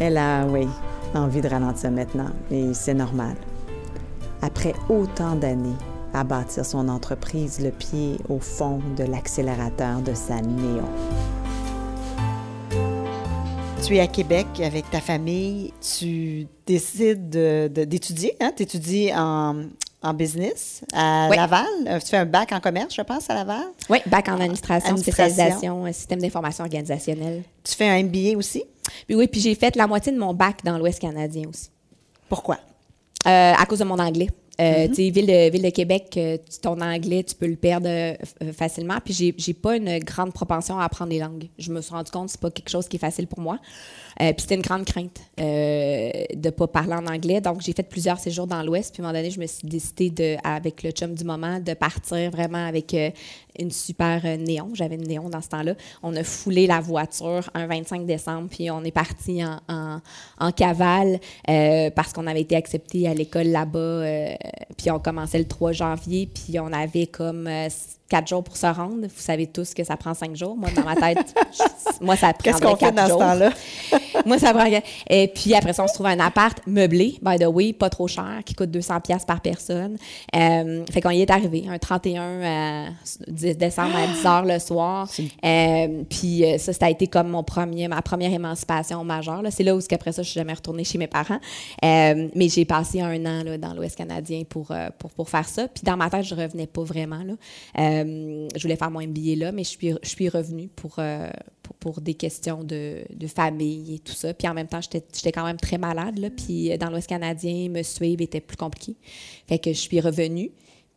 [0.00, 0.66] Elle a, oui,
[1.14, 3.36] envie de ralentir maintenant, et c'est normal.
[4.42, 5.76] Après autant d'années
[6.12, 10.88] à bâtir son entreprise, le pied au fond de l'accélérateur de sa néon
[13.86, 18.52] tu es à Québec avec ta famille, tu décides d'étudier, hein?
[18.54, 19.64] tu étudies en,
[20.14, 21.66] business à Laval?
[21.86, 23.64] Euh, tu fais un bac en commerce, je pense, à Laval?
[23.88, 27.42] Oui, bac en administration, spécialisation, euh, système d'information organisationnelle.
[27.64, 28.64] Tu fais un MBA aussi?
[29.06, 31.70] Puis oui, puis j'ai fait la moitié de mon bac dans l'Ouest canadien aussi.
[32.28, 32.58] Pourquoi?
[33.26, 34.28] Euh, à cause de mon anglais.
[34.60, 34.94] Euh, mm-hmm.
[34.94, 38.14] Tu ville de, ville de Québec, euh, ton anglais, tu peux le perdre euh,
[38.52, 38.98] facilement.
[39.02, 41.48] Puis j'ai, j'ai pas une grande propension à apprendre les langues.
[41.58, 43.58] Je me suis rendu compte que c'est pas quelque chose qui est facile pour moi.
[44.18, 47.40] puis c'était une grande crainte de pas parler en anglais.
[47.40, 48.92] Donc j'ai fait plusieurs séjours dans l'Ouest.
[48.92, 51.58] Puis à un moment donné, je me suis décidée, de, avec le chum du moment,
[51.58, 52.94] de partir vraiment avec
[53.58, 54.70] une super néon.
[54.74, 55.74] J'avais une néon dans ce temps-là.
[56.02, 60.00] On a foulé la voiture un 25 décembre, puis on est parti en,
[60.52, 64.04] cavale parce qu'on avait été accepté à l'école là-bas
[64.80, 67.68] puis on commençait le 3 janvier, puis on avait comme euh,
[68.10, 69.02] quatre jours pour se rendre.
[69.02, 70.56] Vous savez tous que ça prend cinq jours.
[70.56, 71.34] Moi, dans ma tête,
[72.00, 73.50] moi, ça prend Qu'est-ce qu'on fait dans ce temps-là?
[74.26, 74.66] moi, ça prend...
[75.08, 78.08] Et puis après ça, on se trouve un appart meublé, by the way, pas trop
[78.08, 79.96] cher, qui coûte 200 pièces par personne.
[80.34, 82.86] Euh, fait qu'on y est arrivé, un 31 euh,
[83.28, 85.08] décembre à 10 h le soir.
[85.44, 89.42] Euh, puis ça, ça a été comme mon premier, ma première émancipation majeure.
[89.50, 91.38] C'est là où, qu'après ça, je suis jamais retournée chez mes parents.
[91.82, 95.68] mais j'ai passé un an là, dans l'Ouest canadien pour, pour, pour, faire ça.
[95.68, 97.20] Puis dans ma tête, je revenais pas vraiment.
[97.22, 97.99] Là.
[98.04, 101.30] Euh, je voulais faire mon MBA là, mais je suis, je suis revenue pour, euh,
[101.78, 104.34] pour, des questions de, de, famille et tout ça.
[104.34, 106.18] Puis en même temps, j'étais quand même très malade.
[106.18, 108.96] Là, puis dans l'Ouest canadien, me suivre était plus compliqué.
[109.46, 110.50] Fait que je suis revenue.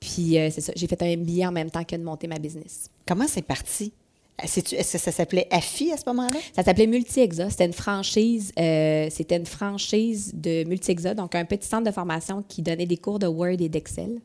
[0.04, 2.38] Puis euh, c'est ça, j'ai fait un MBA en même temps que de monter ma
[2.38, 2.90] business.
[3.08, 3.94] Comment c'est parti?
[4.42, 6.40] Est-ce que ça s'appelait AFI à ce moment-là?
[6.56, 7.50] Ça s'appelait Multi-Exa.
[7.52, 12.44] C'était une franchise, euh, c'était une franchise de Multi-Exa, donc un petit centre de formation
[12.48, 14.20] qui donnait des cours de Word et d'Excel.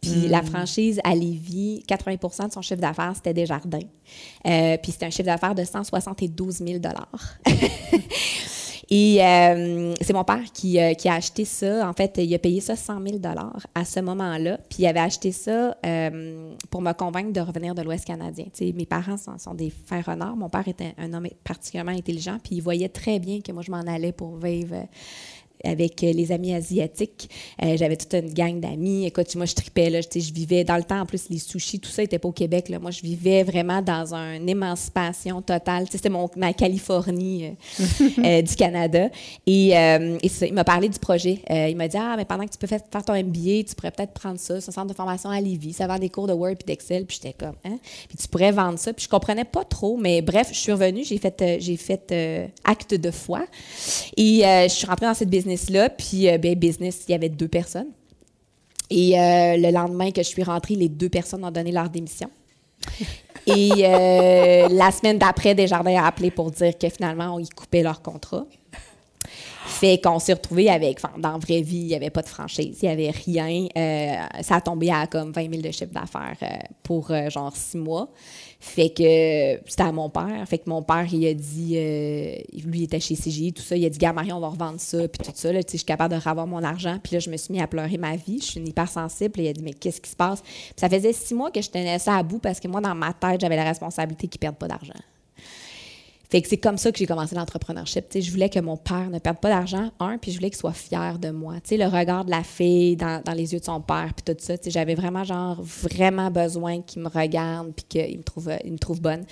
[0.00, 0.46] Puis la hmm.
[0.46, 3.78] franchise à Lévis, 80% de son chiffre d'affaires, c'était des jardins.
[4.46, 6.80] Euh, puis c'était un chiffre d'affaires de 172 000
[8.90, 11.88] Et euh, c'est mon père qui, euh, qui, a acheté ça.
[11.88, 13.18] En fait, il a payé ça 100 000
[13.74, 14.58] à ce moment-là.
[14.68, 18.46] Puis il avait acheté ça euh, pour me convaincre de revenir de l'Ouest canadien.
[18.60, 20.36] mes parents sont, des frères renards.
[20.36, 22.38] Mon père était un homme particulièrement intelligent.
[22.42, 24.86] Puis il voyait très bien que moi, je m'en allais pour vivre
[25.64, 27.28] avec euh, les amis asiatiques.
[27.62, 29.06] Euh, j'avais toute une gang d'amis.
[29.06, 31.90] Écoute, moi, je tripais, là, je vivais dans le temps, en plus, les sushis, tout
[31.90, 32.68] ça n'était pas au Québec.
[32.68, 32.78] Là.
[32.78, 35.86] Moi, je vivais vraiment dans une émancipation totale.
[35.90, 37.56] C'était ma Californie
[38.24, 39.08] euh, du Canada.
[39.46, 41.40] Et, il m'a parlé du projet.
[41.50, 44.12] il m'a dit, ah, mais pendant que tu peux faire, ton MBA, tu pourrais peut-être
[44.12, 46.66] prendre ça, ce centre de formation à Lévis, ça vend des cours de Word et
[46.66, 47.06] d'Excel.
[47.06, 47.78] Puis j'étais comme, hein?
[48.08, 48.92] Puis tu pourrais vendre ça.
[48.92, 52.94] Puis je comprenais pas trop, mais bref, je suis revenue, j'ai fait, j'ai fait acte
[52.94, 53.44] de foi.
[54.16, 57.28] Et je suis rentrée dans cette business là Puis, euh, ben, business, il y avait
[57.28, 57.90] deux personnes.
[58.90, 62.30] Et euh, le lendemain que je suis rentrée, les deux personnes ont donné leur démission.
[63.46, 68.00] Et euh, la semaine d'après, Desjardins a appelé pour dire que finalement, ils coupaient leur
[68.00, 68.46] contrat.
[69.66, 72.28] Fait qu'on s'est retrouvés avec, enfin, dans la vraie vie, il n'y avait pas de
[72.28, 73.66] franchise, il n'y avait rien.
[73.76, 76.46] Euh, ça a tombé à comme 20 000 de chiffre d'affaires euh,
[76.82, 78.08] pour genre six mois.
[78.66, 80.42] Fait que c'était à mon père.
[80.48, 81.74] Fait que mon père, il a dit,
[82.64, 83.76] lui, il était chez CGI, tout ça.
[83.76, 85.52] Il a dit, gars, Marion, on va revendre ça, puis tout ça.
[85.52, 86.98] Là, je suis capable de revoir mon argent.
[87.02, 88.38] Puis là, je me suis mis à pleurer ma vie.
[88.40, 89.38] Je suis une hypersensible.
[89.38, 90.40] Il a dit, mais qu'est-ce qui se passe?
[90.40, 92.94] Puis ça faisait six mois que je tenais ça à bout parce que moi, dans
[92.94, 94.94] ma tête, j'avais la responsabilité qu'ils ne perdent pas d'argent.
[96.34, 98.06] Fait que c'est comme ça que j'ai commencé l'entrepreneurship.
[98.12, 100.72] je voulais que mon père ne perde pas d'argent, un, puis je voulais qu'il soit
[100.72, 101.58] fier de moi.
[101.70, 104.54] le regard de la fille dans, les yeux de son père, puis tout ça.
[104.66, 109.24] J'avais vraiment, genre, vraiment besoin qu'il me regarde, puis qu'il me trouve, me trouve bonne.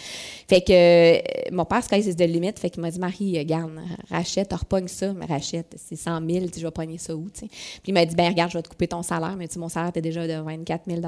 [0.48, 2.60] Fait que euh, mon père, c'est de limite.
[2.60, 3.72] Fait qu'il m'a dit, Marie, euh, garde,
[4.08, 7.48] rachète, repogne ça, mais rachète, c'est 100 000, je vais pogner ça où, Puis
[7.84, 10.02] il m'a dit, ben regarde, je vais te couper ton salaire, mais mon salaire était
[10.02, 11.00] déjà de 24 000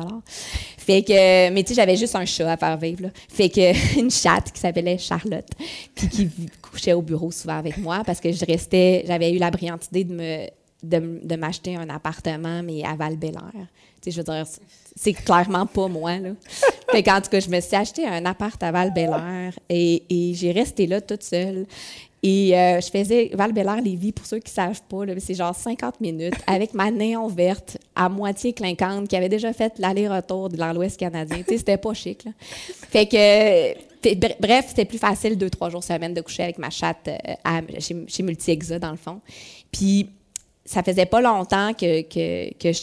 [0.77, 3.09] Fait que, mais tu sais, j'avais juste un chat à faire vivre, là.
[3.29, 5.47] Fait que, une chatte qui s'appelait Charlotte
[5.95, 6.31] puis qui
[6.63, 10.05] couchait au bureau souvent avec moi parce que je restais, j'avais eu la brillante idée
[10.05, 10.49] de me
[10.85, 13.29] de, m'acheter un appartement, mais à val Tu
[14.03, 14.45] sais, je veux dire,
[14.95, 16.31] c'est clairement pas moi, là.
[16.91, 18.93] fait qu'en tout cas, je me suis acheté un appart à val
[19.69, 21.67] et, et j'ai resté là toute seule.
[22.23, 23.53] Et euh, je faisais val
[23.85, 27.29] les vies pour ceux qui ne savent pas, c'est genre 50 minutes avec ma néon
[27.29, 31.39] verte à moitié clinquante qui avait déjà fait l'aller-retour de l'Ouest canadien.
[31.39, 32.31] Tu sais, c'était pas chic, là.
[32.91, 33.79] Fait que
[34.41, 38.23] bref, c'était plus facile deux, trois jours semaine de coucher avec ma chatte euh, chez,
[38.23, 39.21] Multi-Exa, dans le fond.
[39.73, 40.11] Puis,
[40.65, 42.05] ça faisait pas longtemps que,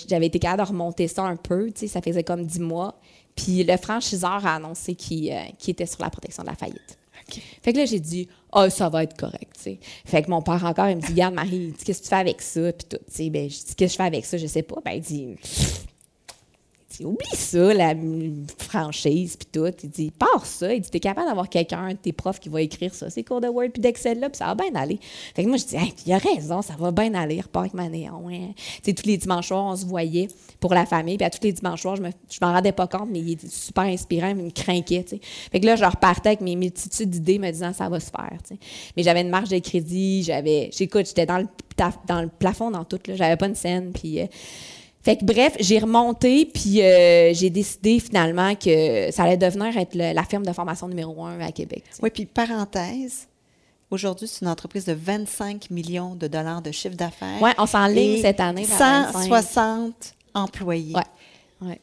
[0.10, 1.72] j'avais été capable de remonter ça un peu.
[1.76, 3.00] Ça faisait comme dix mois.
[3.36, 6.98] Puis, le franchiseur a annoncé qu'il euh, était sur la protection de la faillite.
[7.62, 9.56] Fait que là, j'ai dit, ah, oh, ça va être correct,
[10.06, 12.42] Fait que mon père encore, il me dit, regarde, Marie, qu'est-ce que tu fais avec
[12.42, 12.74] ça?
[12.74, 12.98] Puis tout,
[13.30, 14.38] Ben, je dis, qu'est-ce que je fais avec ça?
[14.38, 14.78] Je sais pas.
[14.84, 15.36] Ben, il dit,
[17.06, 17.94] oublie ça, la
[18.58, 19.74] franchise, puis tout.
[19.84, 20.74] Il dit, pars ça.
[20.74, 23.42] Il dit, t'es capable d'avoir quelqu'un, de tes profs, qui va écrire ça, ces cours
[23.42, 25.00] de Word puis d'Excel là, puis ça va bien aller.
[25.36, 27.74] Fait que moi, je dis, hey, il a raison, ça va bien aller, repars avec
[27.74, 28.30] ma néon.
[28.30, 28.52] Hein.
[28.84, 30.28] tous les dimanches soirs, on se voyait
[30.60, 32.10] pour la famille, puis à tous les dimanches soirs, je, me,
[32.42, 35.06] m'en rendais pas compte, mais il était super inspirant, il me craquait.
[35.52, 38.38] Fait que là, je repartais avec mes multitudes d'idées, me disant, ça va se faire.
[38.96, 41.48] Mais j'avais une marge de crédit, j'avais, j'écoute, j'étais dans le,
[42.08, 43.16] dans le plafond dans tout, là.
[43.16, 44.22] J'avais pas une scène, puis.
[44.22, 44.28] Euh,
[45.04, 49.96] fait que bref, j'ai remonté, puis euh, j'ai décidé finalement que ça allait devenir être
[49.96, 51.84] la firme de formation numéro un à Québec.
[52.04, 53.28] Oui, puis parenthèse,
[53.90, 57.42] aujourd'hui, c'est une entreprise de 25 millions de dollars de chiffre d'affaires.
[57.42, 58.66] Oui, on s'enligne cette année.
[58.66, 60.94] 160 employés.
[60.96, 61.04] Oui,
[61.62, 61.76] oui.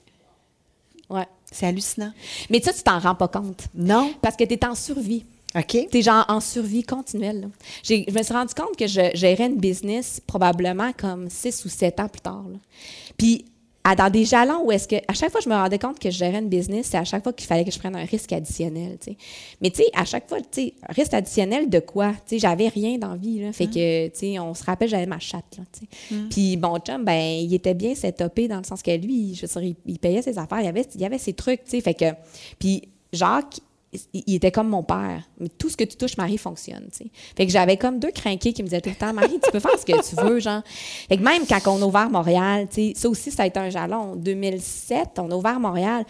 [1.10, 1.26] Ouais.
[1.50, 2.12] C'est hallucinant.
[2.50, 3.64] Mais ça, tu t'en rends pas compte.
[3.74, 4.12] Non.
[4.20, 5.24] Parce que tu es en survie.
[5.56, 5.88] OK.
[5.90, 7.48] T'es genre en survie continuelle.
[7.82, 11.98] Je me suis rendu compte que je gérais une business probablement comme six ou sept
[12.00, 12.44] ans plus tard.
[13.16, 13.46] Puis,
[13.96, 16.18] dans des jalons où est-ce que, à chaque fois, je me rendais compte que je
[16.18, 18.98] gérais une business, c'est à chaque fois qu'il fallait que je prenne un risque additionnel,
[19.60, 22.12] Mais, tu sais, à chaque fois, tu sais, risque additionnel de quoi?
[22.12, 23.52] Tu sais, j'avais rien dans vie, là.
[23.52, 23.70] Fait mm.
[23.70, 25.64] que, tu sais, on se rappelle, j'avais ma chatte, là.
[26.10, 26.28] Mm.
[26.28, 29.60] Puis, bon, chum, ben, il était bien setupé dans le sens que lui, je veux
[29.60, 31.80] dire, il, payait ses affaires, il y avait, il avait ses trucs, tu sais.
[31.80, 32.12] Fait que,
[32.58, 32.82] puis,
[33.12, 33.60] Jacques,
[34.12, 35.22] il était comme mon père.
[35.38, 36.88] Mais tout ce que tu touches, Marie, fonctionne.
[37.36, 39.60] Fait que j'avais comme deux crinqués qui me disaient tout le temps, Marie, tu peux
[39.60, 40.62] faire ce que tu veux, genre.
[41.08, 44.12] Fait que même quand on a ouvert Montréal, ça aussi, ça a été un jalon.
[44.12, 46.04] En 2007, on a ouvert Montréal.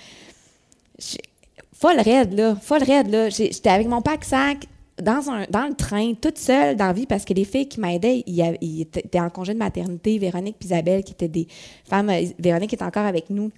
[1.73, 2.57] Folle raide, là.
[2.61, 3.29] Folle raide, là.
[3.29, 4.67] J'étais avec mon pack-sac
[5.01, 8.25] dans, dans le train, toute seule dans la vie, parce que les filles qui m'aidaient,
[8.27, 10.19] ils, étaient en congé de maternité.
[10.19, 11.47] Véronique et Isabelle, qui étaient des
[11.89, 12.11] femmes...
[12.11, 13.53] Euh, Véronique est encore avec nous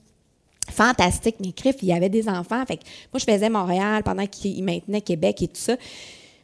[0.71, 1.37] fantastique.
[1.45, 2.65] Mais Criff, il y avait des enfants.
[2.67, 2.81] Fait
[3.13, 5.77] moi, je faisais Montréal pendant qu'il maintenait Québec et tout ça.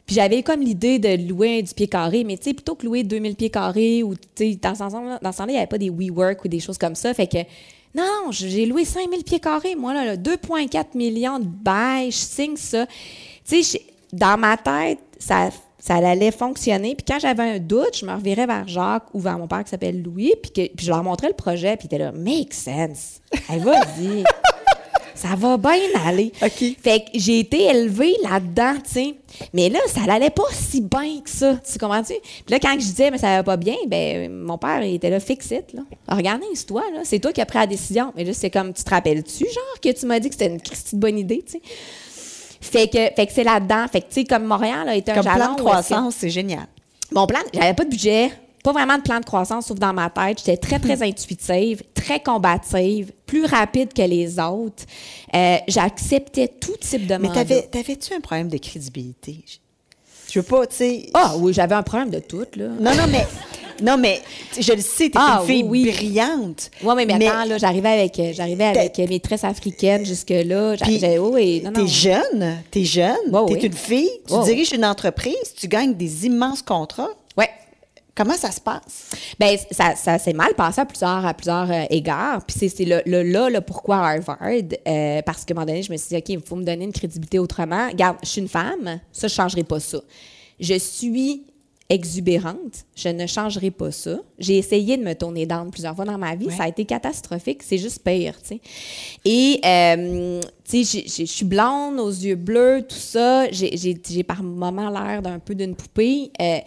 [0.05, 3.03] Puis j'avais comme l'idée de louer du pied carré, mais tu sais, plutôt que louer
[3.03, 6.45] 2000 pieds carrés ou, tu sais, dans ce temps-là, il n'y avait pas des WeWork
[6.45, 7.13] ou des choses comme ça.
[7.13, 7.39] Fait que,
[7.93, 12.85] non, j'ai loué 5000 pieds carrés, moi, là, 2,4 millions de bails, je signe ça.
[13.45, 13.81] Tu sais,
[14.13, 16.95] dans ma tête, ça ça allait fonctionner.
[16.95, 19.69] Puis quand j'avais un doute, je me revirais vers Jacques ou vers mon père qui
[19.69, 22.53] s'appelle Louis, puis, que, puis je leur montrais le projet, puis ils étaient là, make
[22.53, 23.21] sense.
[23.49, 24.23] Elle vas-y.
[25.17, 26.31] ça va bien aller.
[26.41, 26.75] OK.
[26.81, 29.15] Fait que j'ai été élevée là-dedans, tu sais.
[29.53, 31.59] Mais là, ça n'allait pas si bien que ça.
[31.69, 32.13] Tu comprends-tu?
[32.21, 35.09] Puis là, quand je disais, mais ça va pas bien, ben mon père, il était
[35.09, 35.81] là, fixe it, là.
[36.07, 37.01] Regarde-toi, là.
[37.03, 38.13] C'est toi qui as pris la décision.
[38.15, 40.61] Mais là, c'est comme, tu te rappelles-tu, genre, que tu m'as dit que c'était une
[40.61, 41.61] Christie bonne idée, tu sais?
[42.61, 43.85] Fait que, fait que c'est là-dedans.
[43.91, 45.35] Fait que, tu sais, comme Montréal a été un jalon.
[45.35, 46.67] plan de croissance, c'est génial.
[47.11, 48.31] Mon plan, j'avais pas de budget,
[48.63, 50.39] pas vraiment de plan de croissance, sauf dans ma tête.
[50.39, 54.83] J'étais très, très intuitive, très combative, plus rapide que les autres.
[55.33, 59.43] Euh, j'acceptais tout type de Mais t'avais-tu un problème de crédibilité?
[60.37, 61.09] Je veux pas, tu sais.
[61.15, 62.67] Ah oui, j'avais un problème de tout, là.
[62.79, 63.25] Non, non, mais
[63.81, 64.21] non, mais
[64.59, 66.69] je le sais, t'es ah, une fille brillante.
[66.83, 70.75] Oui, mais, mais, attends, là, j'arrivais avec, euh, j'arrivais avec mes tresses africaines jusque-là.
[71.19, 73.15] Oui, non, T'es jeune, t'es jeune,
[73.47, 77.09] t'es une fille, tu diriges une entreprise, tu gagnes des immenses contrats.
[78.17, 79.11] Comment ça se passe?
[79.39, 82.43] Ben ça, ça s'est mal passé à plusieurs, à plusieurs euh, égards.
[82.43, 84.39] Puis c'est, c'est le, le là, le pourquoi Harvard.
[84.41, 86.85] Euh, parce qu'à un moment donné, je me suis dit, OK, il faut me donner
[86.85, 87.87] une crédibilité autrement.
[87.89, 89.99] Regarde, je suis une femme, ça, je ne changerai pas ça.
[90.59, 91.45] Je suis
[91.89, 94.17] exubérante, je ne changerai pas ça.
[94.39, 97.61] J'ai essayé de me tourner down plusieurs fois dans ma vie, ça a été catastrophique,
[97.63, 98.61] c'est juste pire, tu sais.
[99.23, 104.89] Et, euh, tu sais, je suis blonde, aux yeux bleus, tout ça, j'ai par moments
[104.89, 106.31] l'air d'un peu d'une poupée.
[106.41, 106.57] Euh,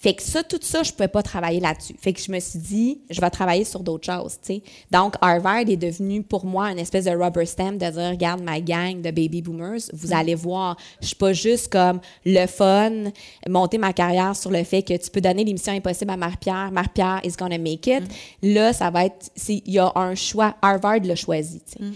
[0.00, 1.94] fait que ça, tout ça, je pouvais pas travailler là-dessus.
[2.00, 4.62] Fait que je me suis dit, je vais travailler sur d'autres choses, tu sais.
[4.90, 8.62] Donc, Harvard est devenu pour moi une espèce de rubber stamp de dire, regarde ma
[8.62, 13.10] gang de baby boomers, vous allez voir, je suis pas juste comme le fun,
[13.46, 17.20] monter ma carrière sur le fait que tu peux donner l'émission impossible à Marie-Pierre, Marie-Pierre
[17.22, 18.00] is gonna make it.
[18.42, 18.54] Mm.
[18.54, 21.84] Là, ça va être, il y a un choix, Harvard l'a choisi, tu sais.
[21.84, 21.92] Mm.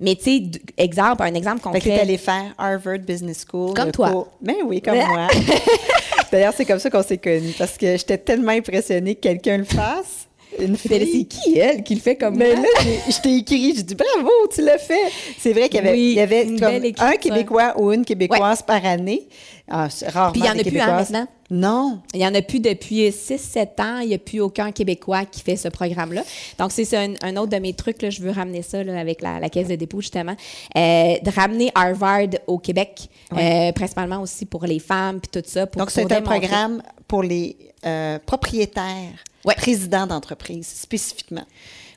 [0.00, 0.42] Mais tu sais,
[0.76, 1.80] exemple, un exemple concret.
[1.80, 3.74] Fait que allé faire Harvard Business School.
[3.74, 4.28] Comme toi.
[4.42, 5.28] Mais ben oui, comme moi.
[6.32, 9.64] D'ailleurs, c'est comme ça qu'on s'est connus, parce que j'étais tellement impressionnée que quelqu'un le
[9.64, 10.26] fasse.
[10.58, 11.10] Une fille.
[11.12, 12.62] C'est qui, elle, qui le fait comme Mais là,
[13.08, 15.10] je t'ai écrit, j'ai dit bravo, tu l'as fait.
[15.38, 18.84] C'est vrai qu'il y avait, il y avait comme un Québécois ou une Québécoise par
[18.84, 19.28] année.
[19.66, 21.26] Ah, rarement Puis il n'y en a plus un maintenant?
[21.50, 22.00] Non.
[22.12, 23.98] Il n'y en a plus depuis 6-7 ans.
[24.00, 26.22] Il n'y a plus aucun Québécois qui fait ce programme-là.
[26.58, 28.02] Donc, c'est un, un, autre de mes trucs.
[28.02, 30.36] Là, je veux ramener ça avec la, Caisse de dépôt, justement.
[30.76, 35.66] Euh, de ramener Harvard au Québec, euh, principalement aussi pour les femmes, puis tout ça.
[35.66, 39.12] Donc, c'est un programme pour les euh, propriétaires,
[39.44, 41.44] présidents d'entreprise, spécifiquement.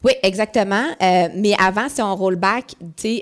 [0.03, 0.85] Oui, exactement.
[1.01, 2.75] Euh, mais avant, si on roll back,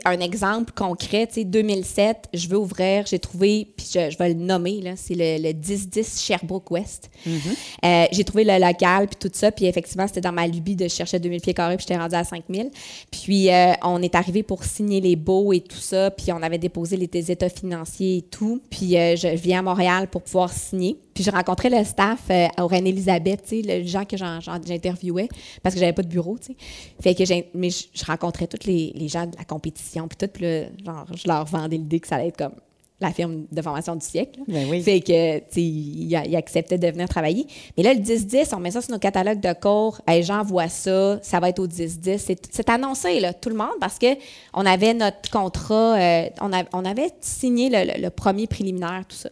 [0.06, 4.36] un exemple concret, tu sais, 2007, je veux ouvrir, j'ai trouvé, puis je, vais le
[4.36, 7.10] nommer, là, c'est le, le 1010 Sherbrooke West.
[7.26, 7.40] Mm-hmm.
[7.86, 10.88] Euh, j'ai trouvé le local, puis tout ça, puis effectivement, c'était dans ma lubie de
[10.88, 12.72] chercher 2000 pieds carrés, puis j'étais rendue à 5000.
[13.10, 16.58] Puis euh, on est arrivé pour signer les baux et tout ça, puis on avait
[16.58, 18.62] déposé les états financiers et tout.
[18.70, 20.98] Puis je viens à Montréal pour pouvoir signer.
[21.15, 25.30] Puis j'ai rencontré le staff euh, au Reine-Élisabeth, tu sais, les gens que j'interviewais,
[25.63, 26.56] parce que j'avais pas de bureau, tu sais.
[27.01, 27.23] Fait que
[27.58, 31.45] mais je, rencontrais tous les, gens de la compétition, puis tout, puis genre, je leur
[31.45, 32.56] vendais l'idée que ça allait être comme
[32.99, 34.41] la firme de formation du siècle.
[34.45, 34.82] Ben oui.
[34.82, 37.47] Fait que, tu sais, ils acceptaient de venir travailler.
[37.78, 40.01] Mais là, le 10-10, on met ça sur nos catalogues de cours.
[40.06, 42.38] Hey, j'envoie ça, ça va être au 10-10.
[42.51, 44.08] C'est annoncé, là, tout le monde, parce que
[44.54, 49.30] on avait notre contrat, euh, on, on, avait signé le premier préliminaire, tout ça.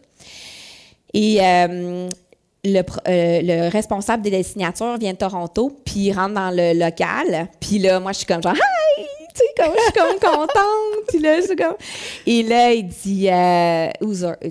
[1.14, 2.10] Et euh,
[2.64, 7.48] le, euh, le, responsable des signatures vient de Toronto, puis il rentre dans le local.
[7.60, 9.04] Puis là, moi, je suis comme genre, hi!
[9.34, 11.06] Tu sais, comme, je suis comme contente.
[11.08, 11.76] puis là, je comme.
[12.26, 13.88] Et là, il dit, euh,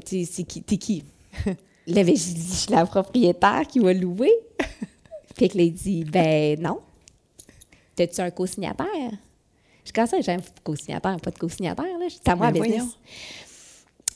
[0.05, 1.03] tu sais, t'es qui?
[1.85, 4.31] Là, ben, j'ai dit, je suis la propriétaire qui va louer.
[5.35, 6.79] fait que là, il dit, ben non.
[7.95, 9.11] T'as-tu un co-signataire?
[9.83, 12.05] Je dis, ça, j'ai un co-signataire, pas de co-signataire, là.
[12.09, 12.85] C'est à moi, ben, business.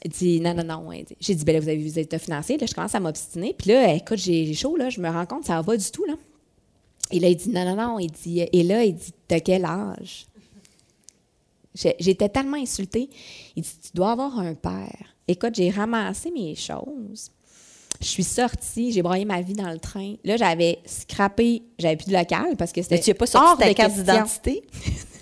[0.03, 0.89] Il dit non, non, non.
[1.19, 2.57] J'ai dit, ben là, vous avez vu les états financiers.
[2.57, 3.55] Là, je commence à m'obstiner.
[3.57, 4.89] Puis là, écoute, j'ai chaud, là.
[4.89, 6.13] Je me rends compte, ça va du tout, là.
[7.11, 7.99] Et là, il dit, non, non, non.
[7.99, 10.27] Il dit, et là, il dit, t'as quel âge?
[11.99, 13.09] J'étais tellement insultée.
[13.55, 15.15] Il dit, tu dois avoir un père.
[15.27, 17.31] Écoute, j'ai ramassé mes choses.
[17.99, 20.15] Je suis sortie, j'ai broyé ma vie dans le train.
[20.23, 22.99] Là, j'avais scrappé, j'avais plus de local parce que c'était.
[22.99, 24.63] Tu n'as pas sorti ta carte d'identité?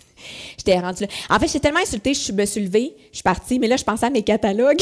[0.66, 1.10] J'étais rendue là.
[1.30, 3.84] En fait, j'étais tellement insultée, je me suis levée, je suis partie, mais là, je
[3.84, 4.82] pensais à mes catalogues.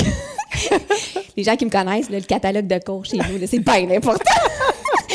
[1.38, 4.20] Les gens qui me connaissent, le catalogue de cours chez nous, c'est pas important.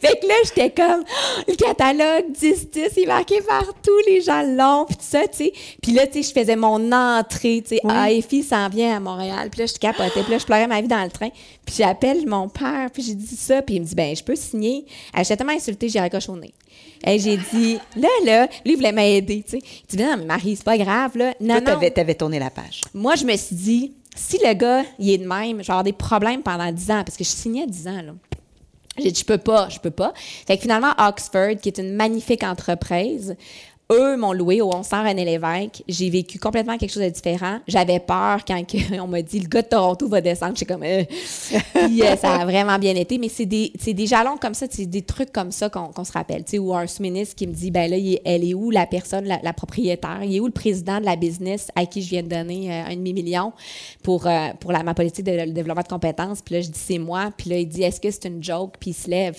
[0.00, 1.02] fait que là, j'étais comme,
[1.48, 5.52] le catalogue 10-10, il est marqué partout, les gens l'ont, puis tout ça, tu sais.
[5.82, 8.42] Puis là, tu sais, je faisais mon entrée, tu sais, oui.
[8.42, 9.48] s'en vient à Montréal.
[9.50, 11.30] Puis là, je capotais, puis là, je pleurais ma vie dans le train.
[11.64, 14.36] Puis j'appelle mon père, puis j'ai dit ça, puis il me dit, ben, je peux
[14.36, 14.84] signer.
[15.16, 16.30] J'étais tellement insultée, j'ai raccroché
[17.06, 19.62] Et j'ai dit, là, là, lui, il voulait m'aider, tu sais.
[19.90, 21.34] Il dit, non, mais Marie, c'est pas grave, là.
[21.40, 21.90] Non, Toi, non.
[21.90, 22.80] t'avais tourné la page.
[22.94, 25.84] Moi, je me suis dit, si le gars, il est de même, je vais avoir
[25.84, 28.12] des problèmes pendant 10 ans, parce que je signais 10 ans, là.
[28.96, 30.14] J'ai dit, je peux pas, je peux pas.
[30.46, 33.36] Fait que finalement, Oxford, qui est une magnifique entreprise,
[33.92, 35.82] eux m'ont loué au 1100 René Lévesque.
[35.86, 37.58] J'ai vécu complètement quelque chose de différent.
[37.68, 38.62] J'avais peur quand
[39.00, 40.54] on m'a dit le gars de Toronto va descendre.
[40.56, 41.04] J'ai comme euh.
[41.74, 43.18] Puis euh, ça a vraiment bien été.
[43.18, 46.44] Mais c'est des, des jalons comme ça, c'est des trucs comme ça qu'on se rappelle.
[46.58, 50.20] ou un sous-ministre qui me dit ben là, elle est où la personne, la, propriétaire?
[50.24, 52.86] Il est où le président de la business à qui je viens de donner euh,
[52.86, 53.52] un demi-million
[54.02, 54.28] pour,
[54.60, 56.40] pour la, ma politique de, développement de compétences?
[56.40, 57.30] Puis là, je dis c'est moi.
[57.36, 58.76] Puis là, il dit est-ce que c'est une joke?
[58.80, 59.38] Puis il se lève.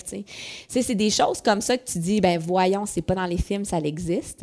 [0.68, 3.64] C'est des choses comme ça que tu dis ben voyons, c'est pas dans les films,
[3.64, 4.35] ça existe.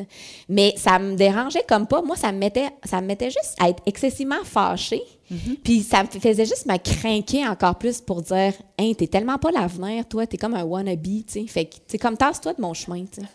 [0.49, 2.01] Mais ça me dérangeait comme pas.
[2.01, 5.01] Moi, ça me mettait, ça me mettait juste à être excessivement fâchée.
[5.29, 5.57] Mhm.
[5.63, 9.51] Puis ça me faisait juste me craquer encore plus pour dire Hein, t'es tellement pas
[9.51, 11.47] l'avenir, toi, t'es comme un wannabe, tu sais.
[11.47, 13.27] Fait que, tu comme tasse-toi de mon chemin, tu sais.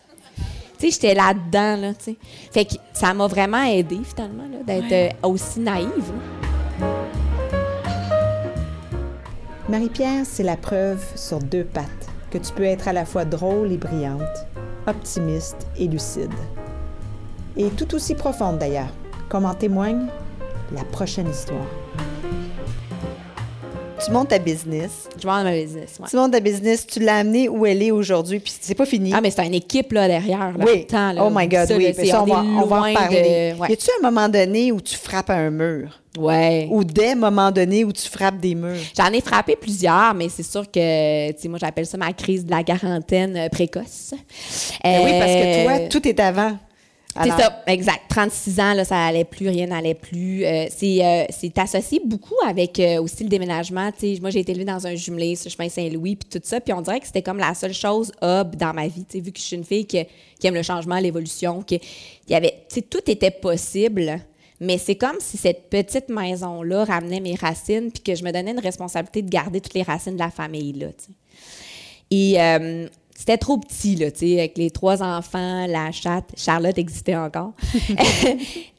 [0.79, 2.15] Tu sais, j'étais là-dedans, là, tu sais.
[2.51, 6.13] Fait que ça m'a vraiment aidé, finalement, d'être euh, aussi naïve.
[9.67, 11.85] Marie-Pierre, c'est la preuve sur deux pattes
[12.31, 14.23] que tu peux être à la fois drôle et brillante,
[14.87, 16.33] optimiste et lucide.
[17.57, 18.93] Et tout aussi profonde d'ailleurs,
[19.27, 20.07] comme en témoigne
[20.73, 21.65] la prochaine histoire.
[24.05, 25.09] Tu montes ta business.
[25.21, 26.07] Je monte ma business, ouais.
[26.09, 29.11] Tu montes ta business, tu l'as amenée où elle est aujourd'hui, puis c'est pas fini.
[29.13, 30.57] Ah, mais c'est une équipe là, derrière.
[30.57, 30.85] Là, oui.
[30.87, 31.23] temps, là.
[31.25, 31.93] oh my God, Ça, oui.
[31.97, 33.53] Puis ça, on, va, est on va en parler.
[33.53, 33.69] de- ouais.
[33.69, 35.99] Y a-tu un moment donné où tu frappes à un mur?
[36.17, 36.67] Ouais.
[36.71, 38.77] Ou des moments donnés où tu frappes des murs?
[38.97, 42.45] J'en ai frappé plusieurs, mais c'est sûr que, tu sais, moi, j'appelle ça ma crise
[42.45, 44.13] de la quarantaine euh, précoce.
[44.83, 46.57] Ben oui, parce que Euh, toi, tout est avant.
[47.23, 48.01] C'est ça, exact.
[48.09, 50.45] 36 ans, là, ça allait plus, rien n'allait plus.
[50.45, 53.91] Euh, c'est euh, c'est associé beaucoup avec euh, aussi le déménagement.
[54.21, 56.61] Moi, j'ai été élevée dans un jumelé sur le chemin Saint-Louis, puis tout ça.
[56.61, 59.05] Puis on dirait que c'était comme la seule chose hub dans ma vie.
[59.13, 60.03] Vu que je suis une fille qui,
[60.39, 64.21] qui aime le changement, l'évolution, que il y avait, tout était possible.
[64.61, 68.51] Mais c'est comme si cette petite maison-là ramenait mes racines, puis que je me donnais
[68.51, 70.87] une responsabilité de garder toutes les racines de la famille, là.
[72.11, 72.87] Et euh,
[73.19, 76.31] c'était trop petit, là, tu sais, avec les trois enfants, la chatte.
[76.37, 77.51] Charlotte existait encore.
[77.73, 77.97] tu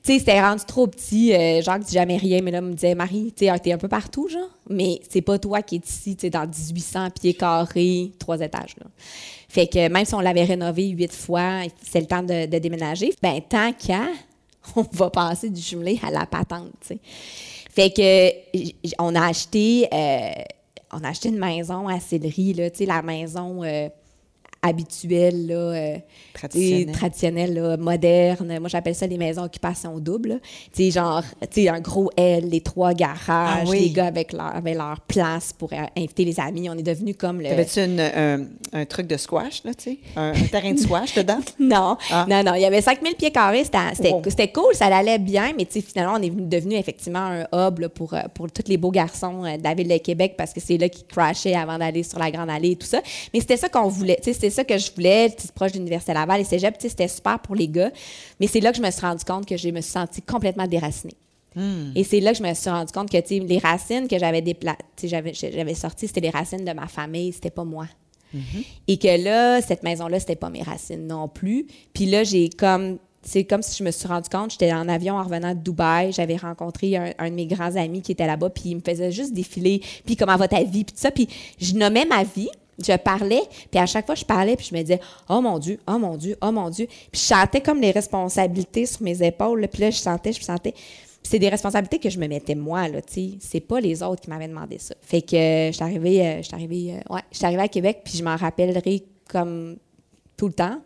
[0.02, 1.34] sais, c'était rendu trop petit.
[1.34, 3.86] Euh, Jacques dit jamais rien, mais là, me disait, Marie, tu sais, t'es un peu
[3.86, 4.48] partout, genre.
[4.70, 8.76] Mais c'est pas toi qui es ici, tu sais, dans 1800 pieds carrés, trois étages,
[8.80, 8.86] là.
[9.50, 13.12] Fait que même si on l'avait rénové huit fois, c'est le temps de, de déménager.
[13.20, 14.06] Ben, tant qu'à,
[14.74, 16.98] on va passer du jumelé à la patente, tu sais.
[17.70, 18.30] Fait que
[18.98, 20.30] on a acheté euh,
[20.92, 23.88] on a acheté une maison à Sillery, là, tu sais, la maison euh,
[24.62, 25.96] habituelle, là, euh,
[26.34, 26.86] Traditionnelle.
[26.86, 28.58] tu sais, traditionnelle, là, moderne.
[28.60, 30.40] Moi, j'appelle ça les maisons occupation double.
[30.74, 33.80] Tu sais, genre, tu sais, un gros L, les trois garages, Ah oui.
[33.80, 36.68] les gars avec leur, avec leur place pour euh, inviter les amis.
[36.70, 37.48] On est devenu comme le...
[37.48, 39.98] T'avais-tu une- un, truc de squash, là, tu sais?
[40.16, 41.40] Un, un terrain de squash dedans?
[41.58, 42.26] Non, Ah.
[42.28, 42.54] non, non.
[42.54, 43.64] Il y avait 5000 pieds carrés.
[43.64, 44.22] C'était c'était- Wow.
[44.64, 47.78] cool, ça allait bien, mais tu sais, finalement, on est venu- devenu effectivement un hub
[47.78, 50.52] là, pour, euh, pour tous les beaux garçons euh, de la ville de Québec parce
[50.52, 53.00] que c'est là qu'ils crashaient avant d'aller sur la Grande Allée et tout ça.
[53.32, 54.18] Mais c'était ça qu'on voulait.
[54.22, 55.34] Tu sais, C'était ça que je voulais.
[55.38, 56.76] C'est proche de l'Université Laval et Cégep.
[56.78, 57.90] C'était super pour les gars.
[58.38, 60.66] Mais c'est là que je me suis rendu compte que je me suis sentie complètement
[60.66, 61.16] déracinée.
[61.96, 66.06] Et c'est là que je me suis rendu compte que les racines que j'avais sorties,
[66.06, 67.86] c'était les racines de ma famille, c'était pas moi.
[68.86, 71.66] Et que là, cette maison-là, c'était pas mes racines non plus.
[71.92, 72.98] Puis là, j'ai comme.
[73.22, 76.10] C'est comme si je me suis rendu compte, j'étais en avion en revenant de Dubaï,
[76.10, 79.12] j'avais rencontré un, un de mes grands amis qui était là-bas, puis il me faisait
[79.12, 81.10] juste défiler, puis comment va ta vie, puis tout ça.
[81.10, 81.28] Puis
[81.60, 82.48] je nommais ma vie,
[82.84, 85.78] je parlais, puis à chaque fois je parlais, puis je me disais, oh mon Dieu,
[85.86, 86.86] oh mon Dieu, oh mon Dieu.
[86.86, 90.74] Puis je sentais comme les responsabilités sur mes épaules, puis là, je sentais, je sentais.
[91.22, 93.30] C'est des responsabilités que je me mettais moi, là, tu sais.
[93.40, 94.94] C'est pas les autres qui m'avaient demandé ça.
[95.00, 98.24] Fait que euh, je suis arrivée, euh, je euh, ouais, je à Québec, puis je
[98.24, 99.76] m'en rappellerai comme
[100.36, 100.80] tout le temps.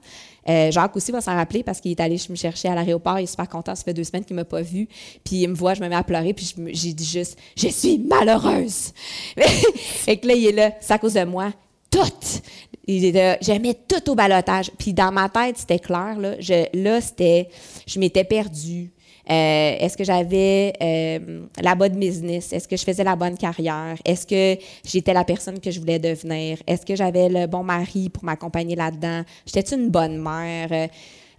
[0.47, 3.19] Jacques aussi va s'en rappeler parce qu'il est allé me chercher à l'aéroport.
[3.19, 3.75] Il est super content.
[3.75, 4.87] Ça fait deux semaines qu'il m'a pas vu.
[5.25, 6.35] Puis il me voit, je me mets à pleurer.
[6.35, 8.93] Puis j'ai dit juste, je suis malheureuse.
[9.37, 11.51] fait que là, il est là, c'est à cause de moi.
[11.95, 12.41] Tout.
[12.87, 14.71] Il est là, je mets tout au balotage.
[14.79, 16.19] Puis dans ma tête, c'était clair.
[16.19, 16.35] Là,
[16.75, 17.49] là c'était,
[17.87, 18.91] je m'étais perdue.
[19.31, 22.53] Euh, Est-ce que j'avais euh, la bonne business?
[22.53, 23.97] Est-ce que je faisais la bonne carrière?
[24.05, 26.59] Est-ce que j'étais la personne que je voulais devenir?
[26.67, 29.23] Est-ce que j'avais le bon mari pour m'accompagner là-dedans?
[29.47, 30.69] J'étais-tu une bonne mère?
[30.71, 30.89] Euh,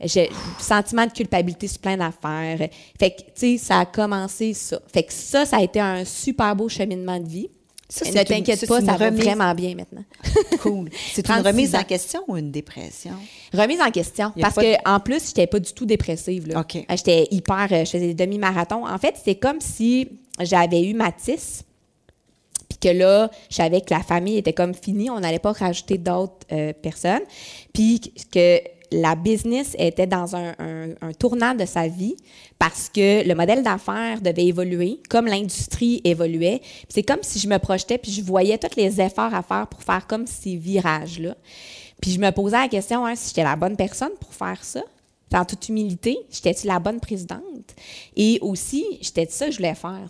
[0.02, 2.70] J'ai sentiment de culpabilité sur plein d'affaires.
[3.00, 4.80] Fait que, tu sais, ça a commencé ça.
[4.92, 7.50] Fait que ça, ça a été un super beau cheminement de vie.
[7.88, 10.04] Ça, ne t'inquiète pas, ça va vraiment bien maintenant.
[10.62, 10.90] Cool.
[11.14, 13.14] C'est une 36 remise en question ou une dépression?
[13.54, 14.34] Remise en question.
[14.42, 16.48] Parce de- que en plus, j'étais pas du tout dépressive.
[16.48, 16.62] Là.
[16.62, 16.76] OK.
[16.78, 17.68] Euh, J'étais hyper.
[17.72, 18.88] euh, Je faisais des demi-marathons.
[18.88, 21.64] En fait, c'est comme si j'avais eu Matisse.
[22.68, 25.12] Puis que là, je savais que la famille était comme finie.
[25.12, 27.22] On n'allait pas rajouter d'autres euh, personnes.
[27.74, 28.00] Puis
[28.32, 28.60] que
[28.92, 30.54] la business était dans un,
[31.20, 32.16] tournant de sa vie
[32.60, 36.62] parce que le modèle d'affaires devait évoluer, comme l'industrie évoluait.
[36.90, 39.84] C'est comme si je me projetais puis je voyais tous les efforts à faire pour
[39.84, 41.36] faire comme ces virages-là.
[42.02, 44.82] Puis je me posais la question hein, si j'étais la bonne personne pour faire ça?
[45.34, 47.42] En toute humilité, j'étais-tu la bonne présidente?
[48.16, 50.08] Et aussi, j'étais ça que je voulais faire.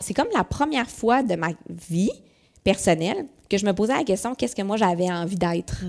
[0.00, 2.10] c'est comme la première fois de ma vie
[2.62, 5.84] personnelle que je me posais la question qu'est-ce que moi j'avais envie d'être?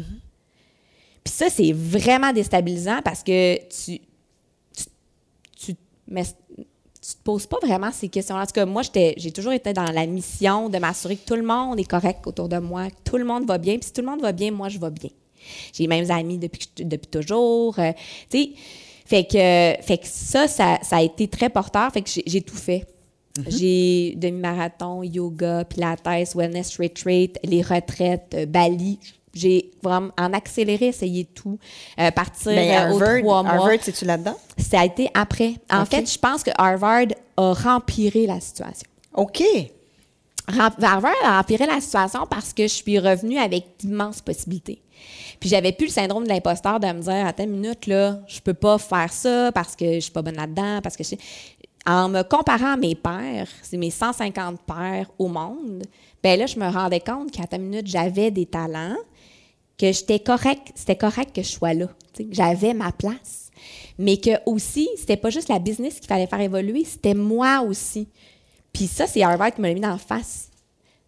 [1.23, 3.99] Puis ça, c'est vraiment déstabilisant parce que tu,
[4.75, 4.83] tu,
[5.57, 5.75] tu,
[6.07, 8.43] mais tu te poses pas vraiment ces questions-là.
[8.43, 11.43] En tout cas, moi, j'ai toujours été dans la mission de m'assurer que tout le
[11.43, 13.75] monde est correct autour de moi, que tout le monde va bien.
[13.77, 15.09] Puis si tout le monde va bien, moi, je vais bien.
[15.73, 17.77] J'ai les mêmes amis depuis, depuis toujours.
[17.79, 17.91] euh,
[18.29, 18.49] tu sais,
[19.05, 21.91] fait que, fait que ça, ça, ça a été très porteur.
[21.91, 22.85] Fait que j'ai- tout fait.
[23.47, 26.05] J'ai demi-marathon, yoga, pilates,
[26.35, 28.99] wellness retreat, les retraites, euh, Bali.
[29.33, 31.57] J'ai vraiment en accéléré essayé tout.
[31.99, 33.51] Euh, partir Ben, euh, aux Harvard, trois mois.
[33.53, 34.37] Harvard, c'est-tu là-dedans?
[34.57, 35.55] Ça a été après.
[35.71, 38.87] En fait, je pense que Harvard a rempiré la situation.
[39.13, 39.43] OK.
[40.47, 44.81] Harvard a empiré la situation parce que je suis revenue avec d'immenses possibilités.
[45.39, 48.39] Puis j'avais plus le syndrome de l'imposteur de me dire, attends une minute, là, je
[48.39, 51.15] peux pas faire ça parce que je suis pas bonne là-dedans, parce que je...
[51.87, 55.81] En me comparant à mes pères, c'est mes 150 pères au monde,
[56.21, 58.97] ben là, je me rendais compte qu'à ta minute, j'avais des talents,
[59.81, 61.87] que j'étais correct, c'était correct que je sois là.
[62.29, 63.49] J'avais ma place.
[63.97, 68.07] Mais que aussi, c'était pas juste la business qu'il fallait faire évoluer, c'était moi aussi.
[68.71, 70.49] Puis ça, c'est Harvard qui me l'a mis en face.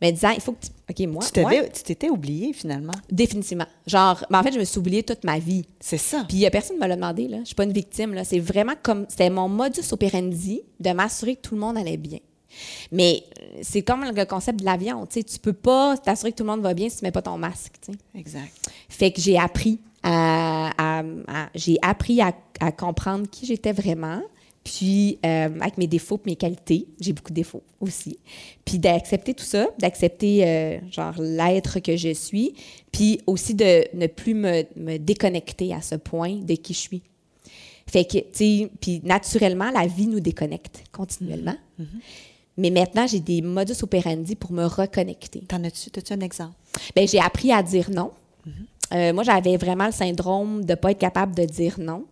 [0.02, 0.72] Mais disant, il faut que tu.
[0.90, 1.24] OK, moi.
[1.24, 2.94] Tu t'étais oublié finalement.
[3.10, 3.68] Définitivement.
[3.88, 5.66] Genre, mais en fait, je me suis oubliée toute ma vie.
[5.80, 6.26] C'est ça.
[6.28, 7.38] Puis personne qui me l'a demandé, là.
[7.40, 8.26] Je suis pas une victime, là.
[8.26, 9.06] C'est vraiment comme.
[9.08, 12.20] C'était mon modus operandi de m'assurer que tout le monde allait bien.
[12.92, 13.24] Mais
[13.62, 15.06] c'est comme le concept de l'avion.
[15.06, 17.12] Tu sais, tu peux pas t'assurer que tout le monde va bien si tu mets
[17.12, 17.74] pas ton masque.
[17.82, 17.98] Tu sais.
[18.16, 18.52] Exact.
[18.90, 21.04] Fait que j'ai appris à,
[21.56, 24.22] j'ai appris à, comprendre qui j'étais vraiment.
[24.64, 28.18] Puis, euh, avec mes défauts mes qualités, j'ai beaucoup de défauts aussi.
[28.64, 32.54] Puis, d'accepter tout ça, d'accepter, euh, genre, l'être que je suis,
[32.90, 37.02] puis aussi de ne plus me, me, déconnecter à ce point de qui je suis.
[37.88, 41.58] Fait que, tu sais, puis naturellement, la vie nous déconnecte continuellement.
[41.80, 41.86] Mm-hmm.
[42.58, 45.42] Mais maintenant, j'ai des modus operandi pour me reconnecter.
[45.42, 46.54] T'en as-tu, as-tu un exemple?
[46.96, 48.12] Bien, j'ai appris à dire non.
[48.48, 48.52] Mm-hmm.
[48.94, 52.06] Euh, moi, j'avais vraiment le syndrome de ne pas être capable de dire non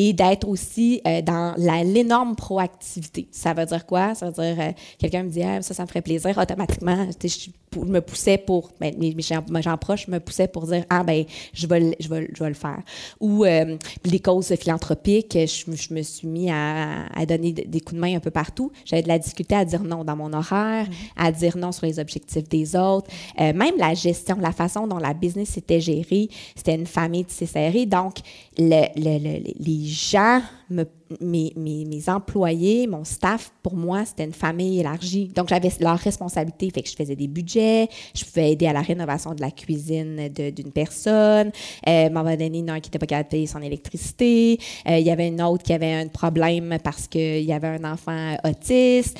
[0.00, 3.26] et d'être aussi euh, dans l'énorme proactivité.
[3.32, 4.14] Ça veut dire quoi?
[4.14, 7.50] Ça veut dire, euh, quelqu'un me dit, ah, ça, ça me ferait plaisir, automatiquement, je,
[7.84, 11.96] me poussais pour, ben, mes, gens proches me poussaient pour dire, ah, ben, je vais,
[11.98, 12.80] je vais, je vais le faire.
[13.18, 18.16] Ou les causes philanthropiques, je, me suis mis à, à, donner des coups de main
[18.16, 18.70] un peu partout.
[18.84, 21.26] J'avais de la difficulté à dire non dans mon horaire, mm-hmm.
[21.26, 23.10] à dire non sur les objectifs des autres.
[23.36, 27.84] même la gestion, la façon dont la business était gérée, c'était une famille de serrée.
[27.84, 28.18] Donc,
[28.56, 35.28] les gens, mes, mes, employés, mon staff, pour moi, c'était une famille élargie.
[35.28, 36.70] Donc, j'avais leur responsabilité.
[36.70, 40.28] Fait que je faisais des budgets, je pouvais aider à la rénovation de la cuisine
[40.28, 41.50] d'une personne.
[41.86, 44.58] Euh, moment donné, un qui n'était pas capable de payer son électricité.
[44.88, 47.84] Euh, il y avait une autre qui avait un problème parce qu'il y avait un
[47.84, 49.18] enfant autiste.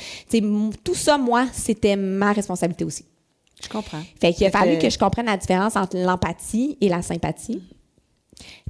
[0.83, 3.05] tout ça, moi, c'était ma responsabilité aussi.
[3.61, 4.01] Je comprends.
[4.19, 7.61] Fait qu'il a fallu que je comprenne la différence entre l'empathie et la sympathie.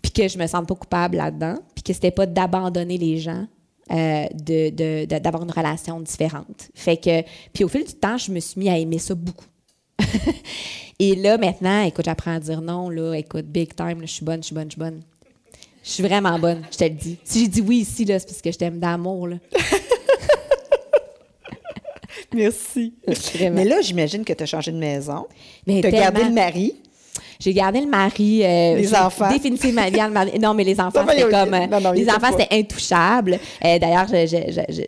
[0.02, 1.56] Puis que je me sente pas coupable là-dedans.
[1.80, 3.48] Puis que c'était pas d'abandonner les gens,
[3.90, 6.70] euh, de, d'avoir une relation différente.
[6.76, 7.22] Fait que,
[7.54, 9.46] puis au fil du temps, je me suis mis à aimer ça beaucoup.
[11.00, 14.42] et là, maintenant, écoute, j'apprends à dire non, là, écoute, big time, je suis bonne,
[14.42, 15.02] je suis bonne, je suis bonne.
[15.82, 17.18] Je suis vraiment bonne, je te le dis.
[17.24, 19.38] Si j'ai dit oui ici, là, c'est parce que je t'aime d'amour, là.
[22.34, 22.94] Merci.
[23.40, 25.28] Mais là, j'imagine que tu as changé de maison.
[25.66, 26.76] Tu as gardé le mari.
[27.42, 28.44] J'ai gardé le mari.
[28.44, 29.30] Euh, les enfants.
[29.32, 30.38] Définitivement le mari.
[30.40, 31.54] Non, mais les enfants, c'était comme.
[31.54, 33.40] Euh, les enfants, c'était intouchable.
[33.64, 34.08] Euh, d'ailleurs,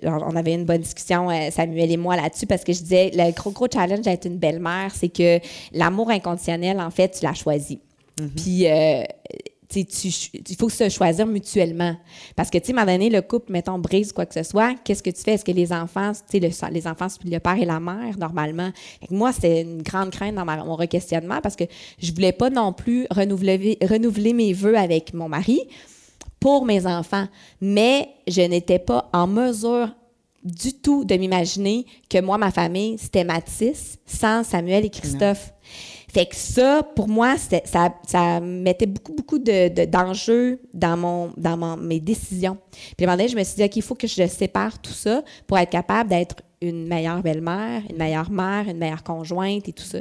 [0.04, 3.52] on avait une bonne discussion, Samuel et moi, là-dessus, parce que je disais, le gros,
[3.52, 5.40] gros challenge d'être une belle-mère, c'est que
[5.72, 7.80] l'amour inconditionnel, en fait, tu l'as choisi.
[8.20, 8.30] Mm-hmm.
[8.36, 8.66] Puis
[9.76, 11.96] il faut se choisir mutuellement.
[12.36, 14.44] Parce que, tu sais, à un moment donné, le couple, mettons, brise quoi que ce
[14.44, 15.34] soit, qu'est-ce que tu fais?
[15.34, 18.72] Est-ce que les enfants, tu sais, les enfants, c'est le père et la mère, normalement?
[19.10, 21.66] moi, c'est une grande crainte dans mon requestionnement parce que
[22.00, 25.62] je voulais pas non plus renouveler, renouveler mes vœux avec mon mari
[26.40, 27.28] pour mes enfants.
[27.60, 29.90] Mais je n'étais pas en mesure
[30.44, 35.54] du tout de m'imaginer que moi, ma famille, c'était Mathis sans Samuel et Christophe.
[36.12, 41.78] Fait que ça, pour moi, ça, ça mettait beaucoup, beaucoup d'enjeux de, dans, mon, dans
[41.78, 42.58] mes décisions.
[42.98, 44.82] Puis à un moment donné, je me suis dit, OK, il faut que je sépare
[44.82, 49.70] tout ça pour être capable d'être une meilleure belle-mère, une meilleure mère, une meilleure conjointe
[49.70, 50.00] et tout ça.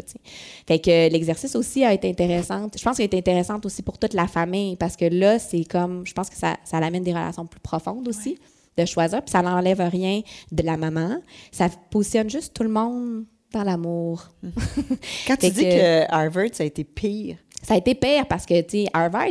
[0.67, 2.69] Fait que l'exercice aussi a été intéressant.
[2.77, 5.65] Je pense qu'il a été intéressant aussi pour toute la famille parce que là, c'est
[5.65, 8.37] comme, je pense que ça, ça amène des relations plus profondes aussi
[8.77, 9.23] de choisir.
[9.23, 11.23] Puis ça n'enlève rien de la maman.
[11.53, 14.29] Ça positionne juste tout le monde dans l'amour.
[15.27, 17.37] Quand tu dis que, Harvard, ça a été pire.
[17.63, 19.29] Ça a été pire parce que, tu sais, Harvard,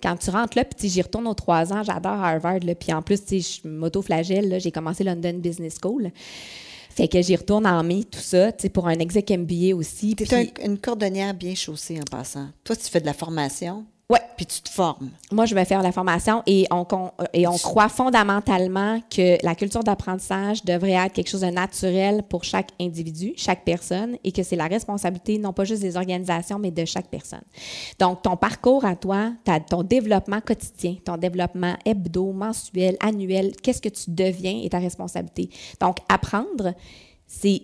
[0.00, 3.02] quand tu rentres là, puis j'y retourne aux trois ans, j'adore Harvard, là, puis en
[3.02, 6.12] plus, tu sais, je m'auto-flagelle, j'ai commencé London Business School.
[6.90, 10.14] Fait que j'y retourne en mai, tout ça, tu sais, pour un exec MBA aussi.
[10.14, 12.48] Tu es une cordonnière bien chaussée en passant.
[12.62, 13.84] Toi, tu fais de la formation.
[14.08, 14.20] Ouais.
[14.36, 15.10] Puis tu te formes.
[15.32, 16.86] Moi, je vais faire la formation et on,
[17.32, 22.44] et on croit fondamentalement que la culture d'apprentissage devrait être quelque chose de naturel pour
[22.44, 26.70] chaque individu, chaque personne, et que c'est la responsabilité non pas juste des organisations, mais
[26.70, 27.42] de chaque personne.
[27.98, 29.32] Donc, ton parcours à toi,
[29.70, 35.48] ton développement quotidien, ton développement hebdo, mensuel, annuel, qu'est-ce que tu deviens est ta responsabilité.
[35.80, 36.74] Donc, apprendre,
[37.28, 37.62] c'est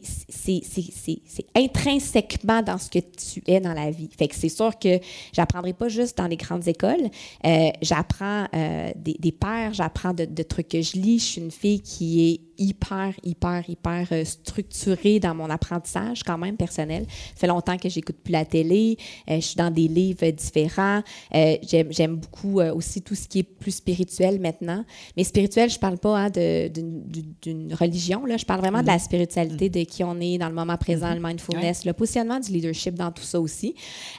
[1.55, 4.09] intrinsèquement dans ce que tu es dans la vie.
[4.17, 4.99] Fait que c'est sûr que
[5.33, 7.11] j'apprendrai pas juste dans les grandes écoles.
[7.47, 11.21] Euh, j'apprends euh, des, des pères, j'apprends de, de, trucs que je lis.
[11.21, 16.39] Je suis une fille qui est hyper, hyper, hyper euh, structurée dans mon apprentissage quand
[16.39, 17.05] même personnel.
[17.09, 18.97] Ça fait longtemps que j'écoute plus la télé,
[19.29, 21.03] euh, je suis dans des livres différents.
[21.35, 24.85] Euh, j'aime beaucoup aussi tout ce qui est plus spirituel maintenant.
[25.17, 28.37] Mais spirituel, je parle pas hein, d'une religion, là.
[28.37, 31.23] je parle vraiment de la spiritualité, de qui on est dans le moment présent, mm-hmm.
[31.23, 33.75] le mindfulness, le positionnement du leadership dans tout ça aussi.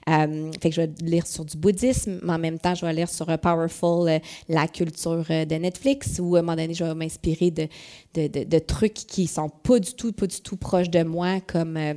[0.05, 3.09] fait que je vais lire sur du bouddhisme, mais en même temps, je vais lire
[3.09, 4.19] sur Powerful,
[4.49, 7.67] la culture de Netflix, où à un moment donné, je vais m'inspirer de,
[8.13, 11.93] de, trucs qui sont pas du tout, pas du tout proches de moi, comme euh,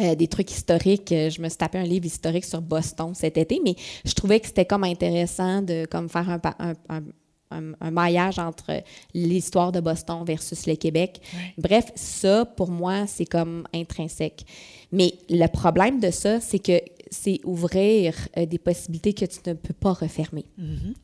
[0.00, 1.08] euh, des trucs historiques.
[1.10, 3.74] Je me suis tapé un livre historique sur Boston cet été, mais
[4.04, 7.02] je trouvais que c'était comme intéressant de comme faire un,
[7.50, 8.82] un, maillage entre
[9.14, 11.20] l'histoire de Boston versus le Québec.
[11.58, 14.44] Bref, ça, pour moi, c'est comme intrinsèque.
[14.92, 16.80] Mais le problème de ça, c'est que
[17.10, 20.44] c'est ouvrir euh, des possibilités que tu ne peux pas refermer.
[20.58, 20.94] Mm-hmm.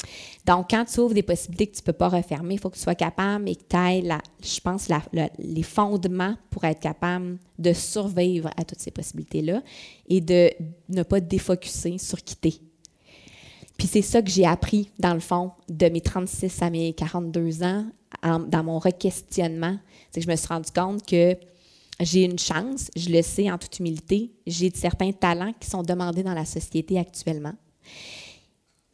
[0.46, 2.76] Donc, quand tu ouvres des possibilités que tu ne peux pas refermer, il faut que
[2.76, 4.02] tu sois capable et que tu aies,
[4.42, 4.88] je pense,
[5.38, 9.62] les fondements pour être capable de survivre à toutes ces possibilités-là
[10.08, 10.50] et de
[10.88, 12.60] ne pas te défocuser sur quitter.
[13.76, 17.62] Puis c'est ça que j'ai appris, dans le fond, de mes 36 à mes 42
[17.62, 17.86] ans,
[18.22, 19.76] dans mon requestionnement.
[20.10, 21.36] C'est que je me suis rendu compte que
[22.04, 26.22] j'ai une chance, je le sais en toute humilité, j'ai certains talents qui sont demandés
[26.22, 27.54] dans la société actuellement.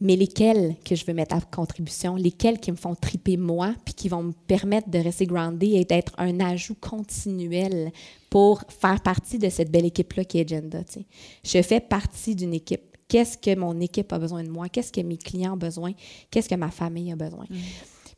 [0.01, 3.95] Mais lesquels que je veux mettre à contribution, lesquels qui me font triper moi, puis
[3.95, 7.91] qui vont me permettre de rester groundé et d'être un ajout continuel
[8.31, 10.83] pour faire partie de cette belle équipe-là qui est Agenda.
[11.45, 12.97] Je fais partie d'une équipe.
[13.09, 14.69] Qu'est-ce que mon équipe a besoin de moi?
[14.69, 15.93] Qu'est-ce que mes clients ont besoin?
[16.31, 17.47] Qu'est-ce que ma famille a besoin?
[17.49, 17.57] Mm.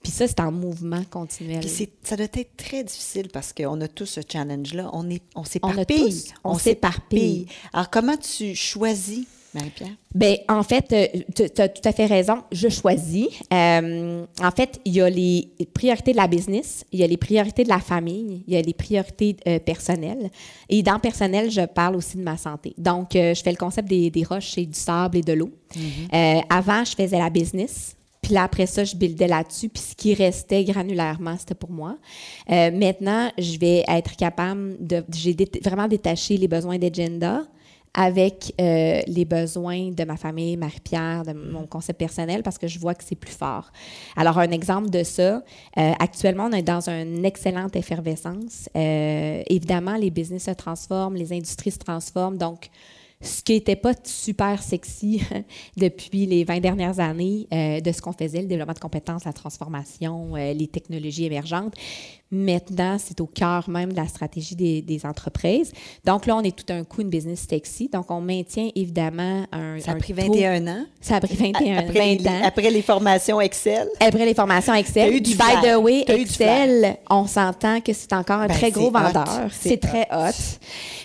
[0.02, 1.62] Puis ça, c'est en mouvement continuel.
[2.02, 4.90] ça doit être très difficile parce qu'on a tous ce challenge-là.
[4.92, 6.24] On, s'éparpille.
[6.42, 7.46] On, on s'éparpille.
[7.72, 9.90] Alors, comment tu choisis Marie-Pierre?
[10.14, 12.42] Bien, en fait, euh, tu as tout à fait raison.
[12.52, 13.28] Je choisis.
[13.52, 17.16] Euh, en fait, il y a les priorités de la business, il y a les
[17.16, 20.30] priorités de la famille, il y a les priorités euh, personnelles.
[20.68, 22.74] Et dans personnel, je parle aussi de ma santé.
[22.78, 25.50] Donc, je fais le concept des, des roches et du sable et de l'eau.
[25.76, 26.44] Mm-hmm.
[26.48, 27.96] avant, je faisais la business.
[28.30, 29.68] Puis là, après ça, je buildais là-dessus.
[29.68, 31.96] Puis ce qui restait granulairement, c'était pour moi.
[32.48, 35.04] Euh, maintenant, je vais être capable de.
[35.12, 37.42] J'ai vraiment détaché les besoins d'agenda
[37.92, 42.78] avec euh, les besoins de ma famille, Marie-Pierre, de mon concept personnel, parce que je
[42.78, 43.72] vois que c'est plus fort.
[44.16, 45.42] Alors, un exemple de ça,
[45.76, 48.68] euh, actuellement, on est dans une excellente effervescence.
[48.76, 52.38] évidemment, les business se transforment, les industries se transforment.
[52.38, 52.70] Donc,
[53.22, 55.22] ce qui n'était pas super sexy
[55.76, 59.32] depuis les 20 dernières années euh, de ce qu'on faisait, le développement de compétences, la
[59.32, 61.74] transformation, euh, les technologies émergentes.
[62.32, 65.72] Maintenant, c'est au cœur même de la stratégie des, entreprises.
[66.04, 67.88] Donc là, on est tout un coup une business sexy.
[67.88, 69.80] Donc, on maintient évidemment un.
[69.80, 70.84] Ça a pris 21 ans.
[71.00, 72.40] Ça a pris 21 après 20 ans.
[72.44, 73.88] Après les formations Excel.
[73.98, 75.12] Après les formations Excel.
[75.12, 78.92] Eu du By the way, Excel, on s'entend que c'est encore un ben, très gros
[78.92, 79.48] vendeur.
[79.50, 80.58] C'est très hot.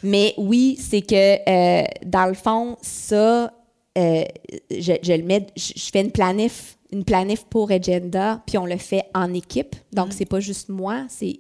[0.04, 3.52] Mais oui, c'est que euh, dans le fond, ça,
[3.98, 4.24] euh,
[4.70, 8.66] je, je, le mets, je, je fais une planif une planif pour Agenda, puis on
[8.66, 9.76] le fait en équipe.
[9.92, 10.12] Donc, mm.
[10.12, 11.40] c'est pas juste moi, c'est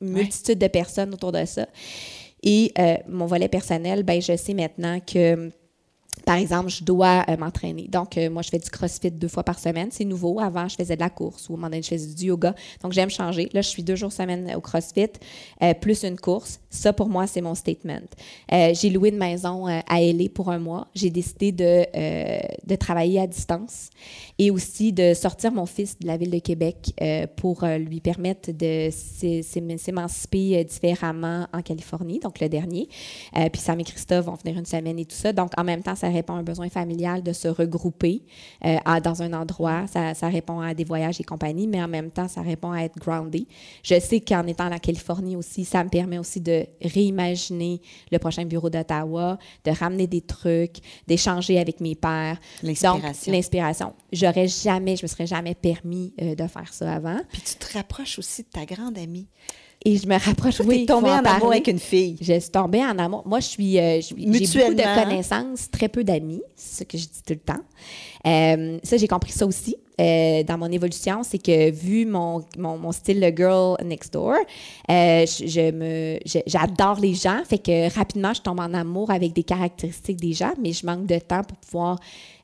[0.00, 1.66] une multitude de personnes autour de ça.
[2.42, 5.50] Et euh, mon volet personnel, ben, je sais maintenant que
[6.30, 7.88] par exemple, je dois euh, m'entraîner.
[7.88, 9.88] Donc, euh, moi, je fais du CrossFit deux fois par semaine.
[9.90, 10.38] C'est nouveau.
[10.38, 12.54] Avant, je faisais de la course ou au moment donné, je faisais du yoga.
[12.84, 13.50] Donc, j'aime changer.
[13.52, 15.08] Là, je suis deux jours semaine au CrossFit,
[15.60, 16.60] euh, plus une course.
[16.70, 18.06] Ça, pour moi, c'est mon statement.
[18.48, 20.86] j'ai loué une maison à LA pour un mois.
[20.94, 21.84] J'ai décidé de,
[22.64, 23.90] de travailler à distance
[24.38, 26.94] et aussi de sortir mon fils de la ville de Québec
[27.34, 32.88] pour lui permettre de s'émanciper différemment en Californie, donc le dernier.
[33.32, 35.32] puis Sam et Christophe vont venir une semaine et tout ça.
[35.32, 38.22] Donc, en même temps, ça répond à un besoin familial de se regrouper
[38.64, 39.86] euh, dans un endroit.
[39.86, 42.80] Ça, ça, répond à des voyages et compagnie, mais en même temps, ça répond à
[42.82, 43.46] être groundé.
[43.82, 47.80] Je sais qu'en étant à la Californie aussi, ça me permet aussi de réimaginer
[48.12, 52.38] le prochain bureau d'Ottawa, de ramener des trucs, d'échanger avec mes pères.
[52.62, 53.32] L'inspiration.
[53.32, 53.92] l'inspiration.
[54.12, 57.20] J'aurais jamais, je me serais jamais permis euh, de faire ça avant.
[57.32, 59.26] Puis tu te rapproches aussi de ta grande amie.
[59.84, 60.60] Et je me rapproche.
[60.60, 62.18] Oui, tu tombée en, amour avec une fille.
[62.20, 63.22] Je suis tombée en amour.
[63.24, 63.78] Moi, je suis.
[63.78, 67.38] Euh, j'ai beaucoup de connaissances, très peu d'amis, c'est ce que je dis tout le
[67.38, 67.62] temps.
[68.26, 69.76] Euh, ça, j'ai compris ça aussi.
[69.98, 74.34] Euh, dans mon évolution, c'est que vu mon, mon, style de girl next door,
[74.88, 77.42] je, me, j'adore les gens.
[77.48, 81.06] Fait que rapidement, je tombe en amour avec des caractéristiques des gens, mais je manque
[81.06, 81.98] de temps pour pouvoir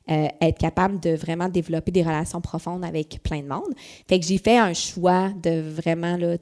[0.09, 3.73] euh, être capable de vraiment développer des relations profondes avec plein de monde.
[4.07, 6.37] Fait que j'ai fait un choix de vraiment là,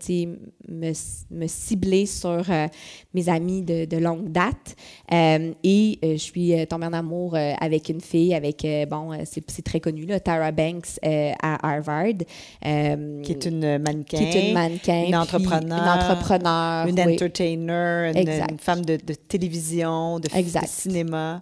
[0.70, 0.94] me,
[1.32, 2.68] me cibler sur euh,
[3.14, 4.76] mes amis de, de longue date.
[5.12, 10.06] Euh, et je suis tombée en amour avec une fille, avec, bon, c'est très connu,
[10.06, 12.20] là, Tara Banks à Harvard.
[12.62, 14.18] qui est une mannequin.
[14.18, 15.06] Qui est une mannequin.
[15.08, 15.80] Une entrepreneur.
[15.80, 16.88] une entrepreneur.
[16.88, 21.42] Une entertainer, une, femme de, de télévision, de, de cinéma.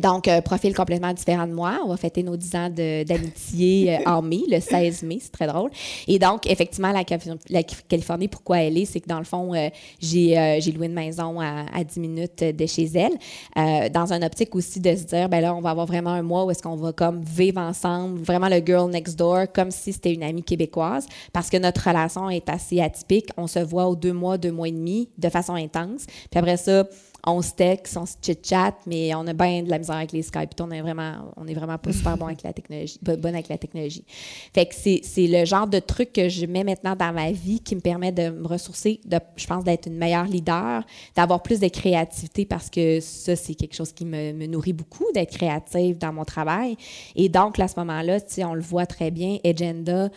[0.00, 1.80] Donc, un profil complètement différent de moi.
[1.84, 5.46] On va fêter nos 10 ans d'amitié euh, en mai, le 16 mai, c'est très
[5.46, 5.70] drôle.
[6.08, 9.70] Et donc, effectivement, la, Californie, pourquoi elle est, c'est que dans le fond, euh, euh,
[10.00, 14.94] j'ai loué une maison à, 10 minutes de chez elle, dans un optique aussi de
[14.94, 17.22] se dire, ben là, on va avoir vraiment un mois où est-ce qu'on va comme
[17.22, 21.56] vivre ensemble, vraiment le girl next door, comme si c'était une amie québécoise, parce que
[21.56, 23.28] notre relation est assez atypique.
[23.36, 26.06] On se voit aux deux mois, deux mois et demi, de façon intense.
[26.30, 26.84] Puis après ça,
[27.24, 30.22] on se texte, on se chit-chat, mais on a bien de la misère avec les
[30.22, 30.50] Skype.
[30.60, 33.58] on est vraiment, on est vraiment pas super bon avec la technologie, pas avec la
[33.58, 34.04] technologie.
[34.52, 37.76] Fait que c'est, le genre de truc que je mets maintenant dans ma vie qui
[37.76, 41.68] me permet de me ressourcer, de, je pense, d'être une meilleure leader, d'avoir plus de
[41.68, 46.24] créativité parce que ça, c'est quelque chose qui me, nourrit beaucoup, d'être créative dans mon
[46.24, 46.76] travail.
[47.14, 50.10] Et donc, à ce moment-là, on le voit très bien, Agenda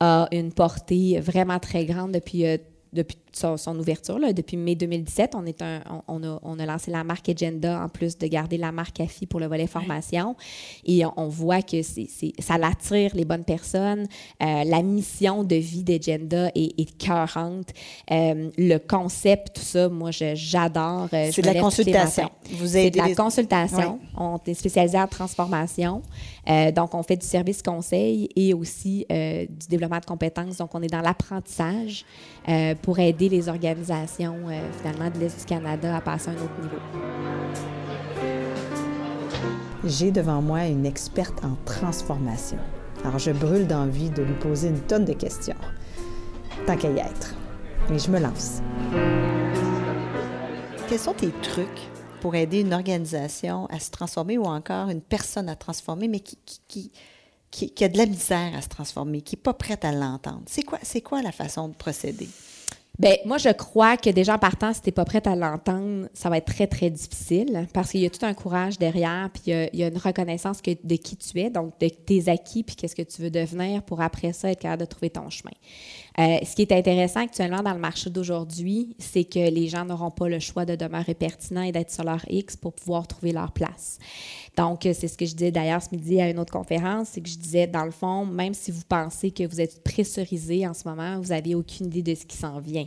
[0.00, 2.56] a une portée vraiment très grande depuis euh,
[2.92, 4.18] depuis son, ouverture.
[4.18, 7.82] Là, depuis mai 2017, on, est un, on, a, on, a, lancé la marque Agenda
[7.82, 10.36] en plus de garder la marque AFI pour le volet formation.
[10.84, 12.08] Et on, voit que c'est,
[12.38, 14.06] ça attire les bonnes personnes.
[14.42, 17.68] Euh, la mission de vie d'Agenda est, est cœurante.
[18.10, 21.08] Euh, le concept, tout ça, moi, j'adore.
[21.12, 22.30] Euh, c'est de la consultation.
[22.52, 24.00] Vous c'est de la consultation.
[24.16, 26.02] On est spécialisé en transformation.
[26.74, 30.56] donc, on fait du service conseil et aussi du développement de compétences.
[30.56, 32.04] Donc, on est dans l'apprentissage
[32.82, 36.60] pour aider les organisations euh, finalement de l'Est du Canada à passer à un autre
[36.60, 36.78] niveau.
[39.84, 42.58] J'ai devant moi une experte en transformation.
[43.04, 45.56] Alors je brûle d'envie de lui poser une tonne de questions.
[46.66, 47.34] Tant qu'à y être.
[47.88, 48.60] Mais je me lance.
[50.88, 51.88] Quels sont tes trucs
[52.20, 56.38] pour aider une organisation à se transformer ou encore une personne à transformer, mais qui,
[56.44, 56.90] qui,
[57.50, 60.42] qui, qui a de la misère à se transformer, qui n'est pas prête à l'entendre?
[60.46, 62.28] C'est quoi, c'est quoi la façon de procéder?
[62.98, 66.08] Bien, moi, je crois que déjà en partant, si tu n'es pas prête à l'entendre,
[66.14, 69.42] ça va être très, très difficile parce qu'il y a tout un courage derrière, puis
[69.46, 72.96] il y a, une reconnaissance de qui tu es, donc de tes acquis, puis qu'est-ce
[72.96, 75.52] que tu veux devenir pour après ça être capable de trouver ton chemin.
[76.18, 80.10] Euh, ce qui est intéressant actuellement dans le marché d'aujourd'hui, c'est que les gens n'auront
[80.10, 83.52] pas le choix de demeurer pertinents et d'être sur leur X pour pouvoir trouver leur
[83.52, 83.98] place.
[84.56, 87.20] Donc, euh, c'est ce que je disais d'ailleurs ce midi à une autre conférence, c'est
[87.20, 90.74] que je disais, dans le fond, même si vous pensez que vous êtes pressurisé en
[90.74, 92.86] ce moment, vous n'avez aucune idée de ce qui s'en vient.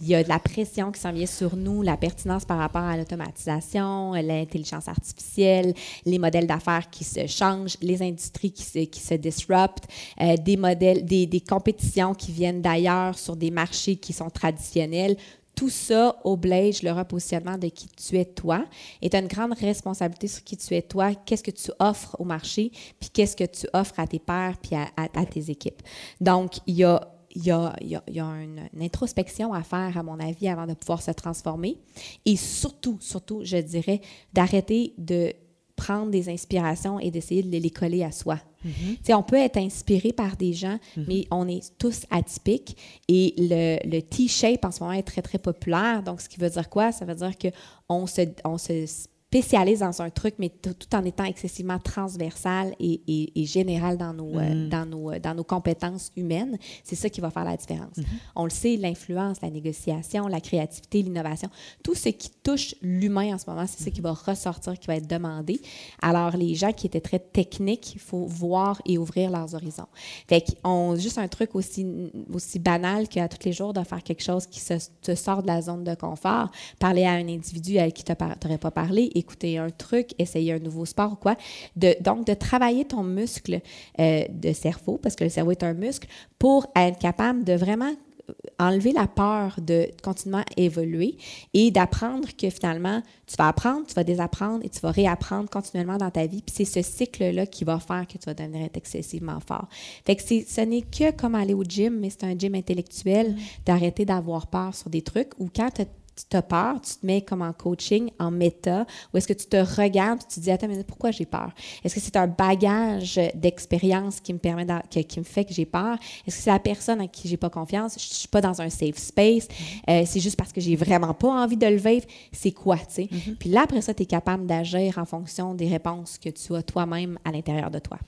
[0.00, 2.82] Il y a de la pression qui s'en vient sur nous, la pertinence par rapport
[2.82, 5.74] à l'automatisation, l'intelligence artificielle,
[6.06, 9.88] les modèles d'affaires qui se changent, les industries qui se, qui se disruptent,
[10.20, 15.16] euh, des modèles, des, des compétitions qui viennent d'ailleurs sur des marchés qui sont traditionnels
[15.58, 18.64] tout ça oblige le repositionnement de qui tu es toi
[19.02, 22.14] et tu as une grande responsabilité sur qui tu es toi, qu'est-ce que tu offres
[22.20, 22.70] au marché,
[23.00, 25.82] puis qu'est-ce que tu offres à tes pairs puis à, à tes équipes.
[26.20, 27.00] Donc, il y a
[27.38, 31.00] il y a, y a, une, introspection à faire, à mon avis, avant de pouvoir
[31.00, 31.78] se transformer.
[32.26, 34.00] Et surtout, surtout, je dirais,
[34.32, 35.32] d'arrêter de
[35.76, 38.40] prendre des inspirations et d'essayer de les coller à soi.
[38.66, 39.14] Mm-hmm.
[39.14, 41.04] On peut être inspiré par des gens, mm-hmm.
[41.06, 42.76] mais on est tous atypiques.
[43.06, 46.02] Et le, le T-shape en ce moment est très, très populaire.
[46.02, 46.90] Donc, ce qui veut dire quoi?
[46.90, 48.84] Ça veut dire qu'on se, on se
[49.28, 54.14] spécialise dans un truc, mais tout en étant excessivement transversal et, et, et général dans
[54.14, 54.68] nos, euh, mm.
[54.70, 57.98] dans, nos, euh, dans nos compétences humaines, c'est ça qui va faire la différence.
[57.98, 58.04] Mm-hmm.
[58.36, 61.50] On le sait, l'influence, la négociation, la créativité, l'innovation,
[61.82, 64.96] tout ce qui touche l'humain en ce moment, c'est ça qui va ressortir, qui va
[64.96, 65.60] être demandé.
[66.00, 69.88] Alors, les gens qui étaient très techniques, il faut voir et ouvrir leurs horizons.
[70.26, 71.86] Fait qu'on, juste un truc aussi,
[72.32, 75.48] aussi banal qu'à tous les jours de faire quelque chose qui se, te sort de
[75.48, 79.58] la zone de confort, parler à un individu à qui tu n'aurais pas parlé, écouter
[79.58, 81.36] un truc, essayer un nouveau sport ou quoi.
[81.76, 83.60] De, donc, de travailler ton muscle
[83.98, 86.08] euh, de cerveau, parce que le cerveau est un muscle,
[86.38, 87.92] pour être capable de vraiment
[88.28, 91.16] euh, enlever la peur de continuellement évoluer
[91.54, 95.96] et d'apprendre que finalement, tu vas apprendre, tu vas désapprendre et tu vas réapprendre continuellement
[95.96, 96.42] dans ta vie.
[96.42, 99.68] Puis c'est ce cycle-là qui va faire que tu vas devenir excessivement fort.
[100.04, 103.38] Fait que ce n'est que comme aller au gym, mais c'est un gym intellectuel, mm.
[103.64, 105.82] d'arrêter d'avoir peur sur des trucs ou quand tu
[106.28, 109.46] tu as peur, tu te mets comme en coaching, en méta, ou est-ce que tu
[109.46, 111.52] te regardes et tu te dis, attends une minute, pourquoi j'ai peur?
[111.84, 115.98] Est-ce que c'est un bagage d'expérience qui me permet, qui me fait que j'ai peur?
[116.26, 117.94] Est-ce que c'est la personne à qui j'ai pas confiance?
[117.98, 119.46] Je suis pas dans un safe space?
[119.48, 119.90] Mm-hmm.
[119.90, 122.06] Euh, c'est juste parce que j'ai vraiment pas envie de le vivre?
[122.32, 123.02] C'est quoi, tu sais?
[123.04, 123.36] Mm-hmm.
[123.36, 126.62] Puis là, après ça, tu es capable d'agir en fonction des réponses que tu as
[126.62, 127.98] toi-même à l'intérieur de toi.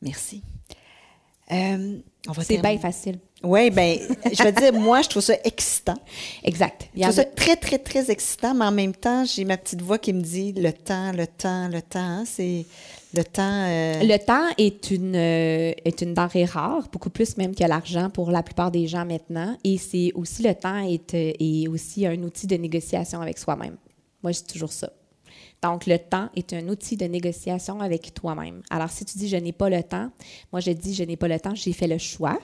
[0.00, 0.42] Merci.
[1.50, 1.98] Euh,
[2.42, 3.18] c'est bien facile.
[3.42, 3.96] Oui, bien,
[4.32, 5.98] je veux dire, moi, je trouve ça excitant.
[6.44, 6.88] Exact.
[6.94, 9.98] Je trouve ça très, très, très excitant, mais en même temps, j'ai ma petite voix
[9.98, 11.98] qui me dit le temps, le temps, le temps.
[11.98, 12.64] Hein, c'est
[13.14, 13.64] le temps.
[13.66, 18.10] Euh, le temps est une, euh, est une denrée rare, beaucoup plus même que l'argent
[18.10, 19.56] pour la plupart des gens maintenant.
[19.64, 23.76] Et c'est aussi le temps est, est aussi un outil de négociation avec soi-même.
[24.22, 24.90] Moi, c'est toujours ça.
[25.62, 28.62] Donc, le temps est un outil de négociation avec toi-même.
[28.68, 30.10] Alors, si tu dis je n'ai pas le temps,
[30.50, 32.38] moi je dis je n'ai pas le temps, j'ai fait le choix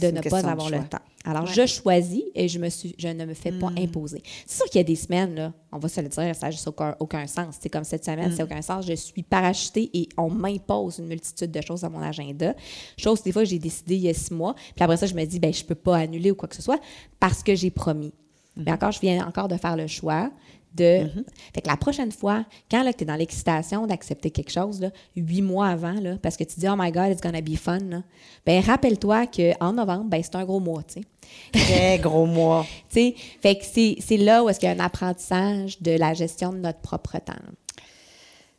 [0.00, 0.98] de ne pas avoir le temps.
[1.24, 3.78] Alors, je choisis et je, me suis, je ne me fais pas hmm.
[3.78, 4.22] imposer.
[4.46, 6.50] C'est sûr qu'il y a des semaines, là, on va se le dire, ça n'a
[6.50, 6.68] juste
[6.98, 7.56] aucun, sens.
[7.60, 8.46] C'est comme cette semaine, ça n'a hmm.
[8.46, 8.86] aucun sens.
[8.86, 12.54] Je suis parachutée et on m'impose une multitude de choses à mon agenda.
[12.96, 14.54] Chose, des fois, j'ai décidé il y a six mois.
[14.74, 16.56] Puis après ça, je me dis, ben, je ne peux pas annuler ou quoi que
[16.56, 16.80] ce soit
[17.20, 18.12] parce que j'ai promis.
[18.56, 18.74] Mais hmm.
[18.74, 20.30] encore, je viens encore de faire le choix
[20.74, 21.04] de.
[21.04, 21.24] Mhm.
[21.54, 25.42] Fait que la prochaine fois, quand tu es dans l'excitation d'accepter quelque chose, là, huit
[25.42, 28.02] mois avant, là, parce que tu dis, oh my God, it's gonna be fun,
[28.46, 31.06] ben rappelle-toi qu'en novembre, ben, c'est un gros mois, tu sais.
[31.52, 32.66] Très gros mois.
[32.88, 36.58] fait que c'est là où est-ce qu'il y a un apprentissage de la gestion de
[36.58, 37.34] notre propre temps.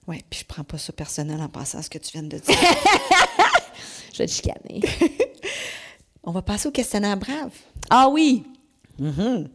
[0.08, 2.38] Oui, puis je prends pas ça personnel en pensant à ce que tu viens de
[2.38, 2.42] dire.
[4.14, 4.82] je vais te chicaner.
[6.24, 7.52] On va passer au questionnaire brave.
[7.90, 8.44] Ah oui!
[9.00, 9.46] Mm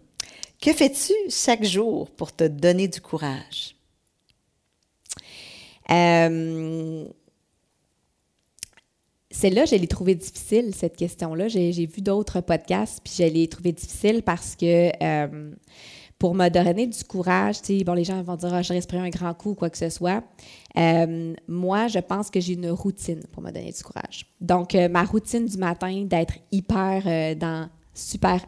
[0.60, 3.76] que fais-tu chaque jour pour te donner du courage?
[5.90, 7.06] Euh,
[9.30, 11.48] celle-là, je l'ai trouvée difficile, cette question-là.
[11.48, 15.54] J'ai vu d'autres podcasts, puis je l'ai trouvée difficile parce que euh,
[16.18, 17.56] pour me donner du courage,
[17.86, 19.90] bon, les gens vont dire ah, je respirer un grand coup ou quoi que ce
[19.90, 20.24] soit.
[20.76, 24.26] Euh, moi, je pense que j'ai une routine pour me donner du courage.
[24.40, 28.44] Donc, ma routine du matin, d'être hyper dans super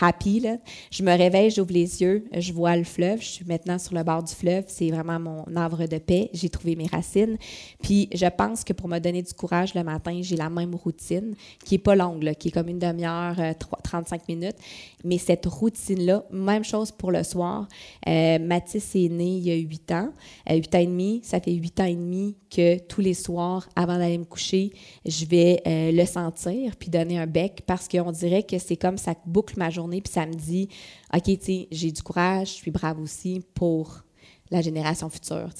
[0.00, 0.40] happy.
[0.40, 0.56] Là.
[0.90, 3.20] Je me réveille, j'ouvre les yeux, je vois le fleuve.
[3.20, 4.64] Je suis maintenant sur le bord du fleuve.
[4.68, 6.30] C'est vraiment mon havre de paix.
[6.32, 7.36] J'ai trouvé mes racines.
[7.82, 11.34] Puis je pense que pour me donner du courage le matin, j'ai la même routine
[11.64, 13.36] qui est pas longue, qui est comme une demi-heure,
[13.82, 14.56] 35 euh, minutes.
[15.04, 17.68] Mais cette routine-là, même chose pour le soir.
[18.08, 20.10] Euh, Mathis est né il y a 8 ans,
[20.50, 21.20] euh, 8 ans et demi.
[21.22, 24.72] Ça fait 8 ans et demi que tous les soirs, avant d'aller me coucher,
[25.04, 28.98] je vais euh, le sentir puis donner un bec parce qu'on dirait que c'est comme
[28.98, 30.68] ça boucle ma journée puis ça me dit
[31.12, 34.04] OK, tu sais, j'ai du courage, je suis brave aussi pour
[34.50, 35.50] la génération future.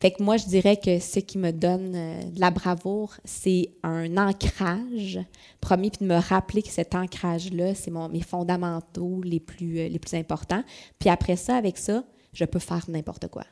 [0.00, 3.70] Fait que moi, je dirais que ce qui me donne euh, de la bravoure, c'est
[3.82, 5.20] un ancrage
[5.60, 9.98] premier, puis de me rappeler que cet ancrage-là, c'est mes fondamentaux les plus, euh, les
[9.98, 10.64] plus importants.
[10.98, 13.44] Puis après ça, avec ça, je peux faire n'importe quoi.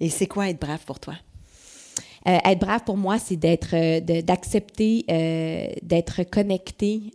[0.00, 1.14] Et c'est quoi être brave pour toi?
[2.28, 7.14] Euh, être brave pour moi, c'est d'être, euh, d'accepter euh, d'être connecté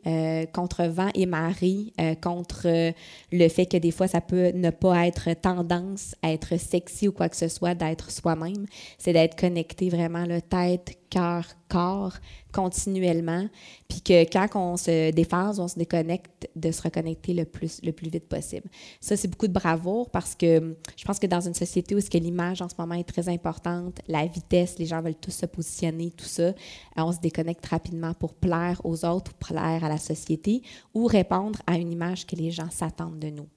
[0.54, 2.94] contre vent et marée, contre
[3.32, 7.12] le fait que des fois ça peut ne pas être tendance à être sexy ou
[7.12, 8.66] quoi que ce soit, d'être soi-même.
[8.98, 12.14] C'est d'être connecté vraiment la tête, cœur, corps
[12.52, 13.48] continuellement.
[13.88, 17.92] Puis que quand on se déphase, on se déconnecte, de se reconnecter le plus, le
[17.92, 18.68] plus vite possible.
[19.00, 22.10] Ça, c'est beaucoup de bravoure parce que je pense que dans une société où ce
[22.10, 25.46] que l'image en ce moment est très importante, la vitesse, les gens veulent tous se
[25.46, 26.54] positionner, tout ça, euh,
[26.98, 31.60] on se déconnecte rapidement pour plaire aux autres ou plaire à la société ou répondre
[31.68, 33.48] à une image que les gens s'attendent de nous.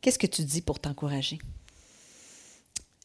[0.00, 1.38] Qu'est-ce que tu dis pour t'encourager?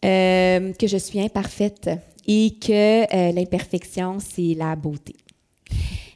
[0.06, 1.90] Euh, que je suis imparfaite
[2.32, 5.16] et que euh, l'imperfection, c'est la beauté.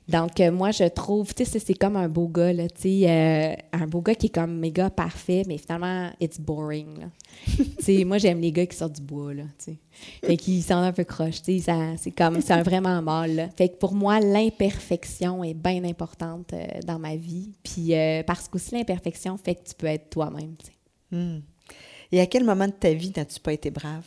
[0.07, 3.88] Donc, euh, moi, je trouve, tu sais, c'est comme un beau gars, tu sais, un
[3.88, 7.07] beau gars qui est comme méga parfait, mais finalement, it's boring,
[7.47, 9.78] tu sais, moi, j'aime les gars qui sortent du bois, là, tu sais.
[10.24, 13.49] Fait qu'ils sont un peu croches, tu sais, c'est comme, c'est vraiment mal, là.
[13.57, 16.53] Fait que pour moi, l'imperfection est bien importante
[16.86, 17.93] dans ma vie, puis
[18.28, 21.18] parce qu'aussi l'imperfection fait que tu peux être toi-même, tu sais.
[21.18, 21.41] Hmm.
[22.11, 24.05] Et à quel moment de ta vie n'as-tu pas été brave?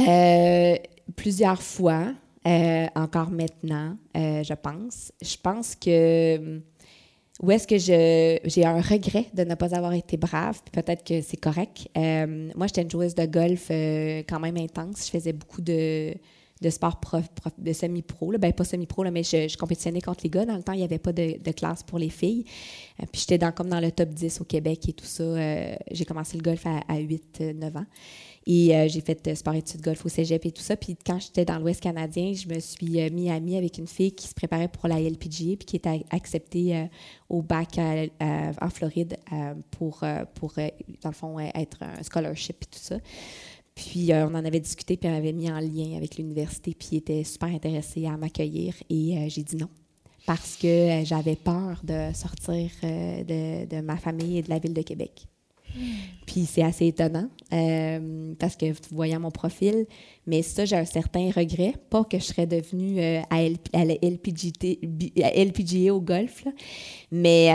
[0.00, 0.76] Euh,
[1.16, 2.12] plusieurs fois,
[2.46, 5.12] euh, encore maintenant, euh, je pense.
[5.22, 6.60] Je pense que
[7.40, 11.36] où est-ce que j'ai un regret de ne pas avoir été brave, peut-être que c'est
[11.36, 11.88] correct.
[11.94, 13.70] moi, j'étais une joueuse de golf
[14.28, 15.06] quand même intense.
[15.06, 16.14] Je faisais beaucoup de,
[16.60, 17.00] de sport
[17.58, 18.32] de semi-pro.
[18.38, 20.44] Ben, pas semi-pro, mais je, compétitionnais contre les gars.
[20.44, 22.44] Dans le temps, il n'y avait pas de, classe pour les filles.
[23.00, 25.22] Euh, puis j'étais dans, comme dans le top 10 au Québec et tout ça.
[25.22, 27.86] Euh, j'ai commencé le golf à, 8-9 ans.
[28.48, 30.76] Et euh, j'ai fait sport études golf au cégep et tout ça.
[30.76, 34.26] Puis quand j'étais dans l'Ouest canadien, je me suis mis amie avec une fille qui
[34.26, 36.88] se préparait pour la LPGA puis qui était acceptée
[37.28, 39.18] au bac en Floride
[39.70, 40.02] pour,
[40.34, 40.54] pour,
[41.02, 42.96] dans le fond, être un scholarship et tout ça.
[43.74, 46.96] Puis on en avait discuté, puis on avait mis en lien avec l'université, puis il
[46.98, 48.74] était super intéressé à m'accueillir.
[48.88, 49.68] Et j'ai dit non
[50.28, 54.74] parce que euh, j'avais peur de sortir euh, de, ma famille et de la ville
[54.74, 55.26] de Québec.
[56.26, 59.86] Puis c'est assez étonnant euh, parce que voyant mon profil,
[60.26, 61.74] mais ça, j'ai un certain regret.
[61.90, 63.94] Pas que je serais devenue à, la
[65.44, 66.44] LPGA au golf,
[67.10, 67.48] mais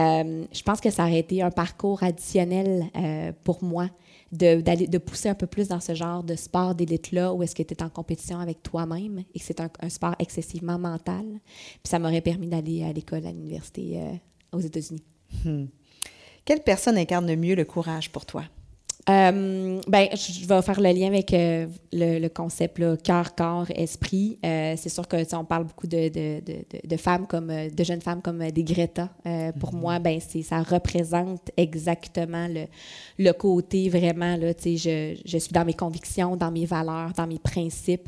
[0.51, 2.85] je pense que ça aurait été un parcours additionnel
[3.43, 3.89] pour moi
[4.33, 7.61] de, de pousser un peu plus dans ce genre de sport d'élite-là où est-ce que
[7.61, 11.25] tu es en compétition avec toi-même et que c'est un, sport excessivement mental.
[11.45, 14.13] Puis ça m'aurait permis d'aller à l'école, à l'université euh,
[14.51, 15.03] aux États-Unis.
[15.45, 15.65] Hmm.
[16.45, 18.43] Quelle personne incarne le mieux le courage pour toi?
[19.09, 24.39] Euh, ben, je vais faire le lien avec euh, le, concept cœur, corps, esprit.
[24.45, 27.99] Euh, c'est sûr que on parle beaucoup de, de, de, de, femmes comme de jeunes
[27.99, 29.09] femmes comme des Greta.
[29.59, 29.79] Pour mhm.
[29.81, 32.65] moi, ben c'est ça représente exactement le,
[33.19, 34.53] le côté vraiment là.
[34.63, 38.07] Je, je suis dans mes convictions, dans mes valeurs, dans mes principes,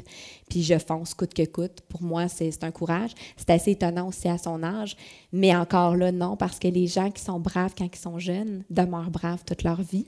[0.49, 1.81] puis je fonce coûte que coûte.
[1.89, 3.11] Pour moi, c'est un courage.
[3.35, 4.95] C'est assez étonnant aussi à son âge,
[5.33, 8.63] mais encore là, non, parce que les gens qui sont braves quand ils sont jeunes
[8.69, 10.07] demeurent braves toute leur vie.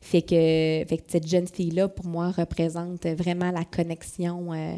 [0.00, 4.76] Fait que, cette jeune fille-là, pour moi, représente vraiment la connexion euh,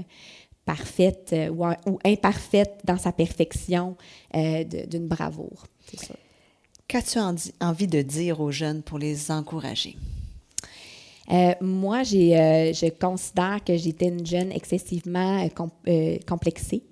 [0.65, 1.51] parfaite euh,
[1.87, 3.97] ou, imparfaite dans sa perfection
[4.35, 5.67] euh, d'une bravoure.
[6.89, 7.19] Qu'as-tu
[7.61, 9.97] envie de dire aux jeunes pour les encourager?
[11.61, 15.49] moi, je considère que j'étais une jeune excessivement
[16.27, 16.83] complexée.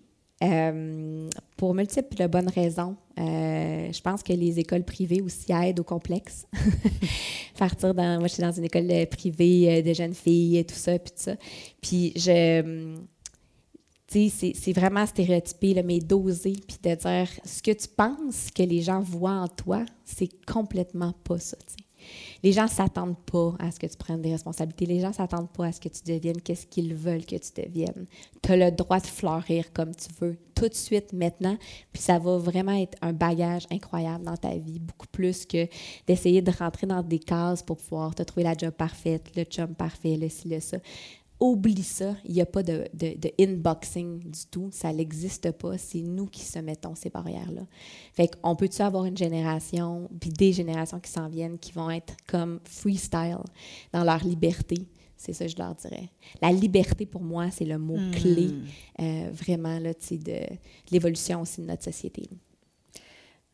[0.43, 2.97] Euh, pour multiples bonnes raisons.
[3.18, 6.47] Euh, je pense que les écoles privées aussi aident au complexe.
[7.59, 8.20] Partir dans.
[8.20, 11.11] Moi, je suis dans une école privée euh, de jeunes filles et tout ça, puis
[11.11, 11.34] tout ça.
[11.80, 12.97] Puis je.
[14.07, 18.62] Tu sais, c'est vraiment stéréotypé, mais doser, puis de dire ce que tu penses que
[18.62, 21.59] les gens voient en toi, c'est complètement pas ça.
[21.66, 21.88] sais
[22.42, 24.86] les gens s'attendent pas à ce que tu prennes des responsabilités.
[24.86, 28.06] Les gens s'attendent pas à ce que tu deviennes qu'est-ce qu'ils veulent que tu deviennes.
[28.42, 31.56] Tu as le droit de fleurir comme tu veux, tout de suite, maintenant.
[31.92, 35.66] Puis ça va vraiment être un bagage incroyable dans ta vie, beaucoup plus que
[36.06, 39.74] d'essayer de rentrer dans des cases pour pouvoir te trouver la job parfaite, le chum
[39.74, 40.78] parfait, le ci, le ça
[41.41, 42.16] oublie ça.
[42.24, 44.68] Il n'y a pas de, de, de, inboxing du tout.
[44.72, 45.78] Ça n'existe pas.
[45.78, 47.62] C'est nous qui se mettons ces barrières-là.
[48.12, 52.14] Fait qu'on peut-tu avoir une génération, puis des générations qui s'en viennent, qui vont être
[52.26, 53.39] comme freestyle
[53.93, 54.76] dans leur liberté?
[55.16, 56.09] C'est ça que je leur dirais.
[56.41, 58.11] La liberté, pour moi, c'est le mot hmm.
[58.12, 58.51] clé,
[59.01, 60.47] euh, vraiment, là, de, de
[60.93, 62.28] l'évolution aussi de notre société.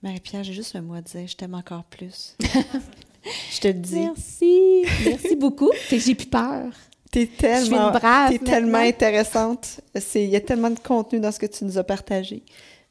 [0.03, 1.27] Marie-Pierre, j'ai juste un mot à dire.
[1.27, 2.37] Je t'aime encore plus.
[2.43, 3.95] je te le dis.
[3.95, 4.85] Merci.
[5.07, 5.71] Merci beaucoup.
[5.91, 6.71] J'ai plus peur.
[7.15, 7.93] T'es tellement,
[8.29, 9.81] es tellement intéressante.
[10.17, 12.43] Il y a tellement de contenu dans ce que tu nous as partagé.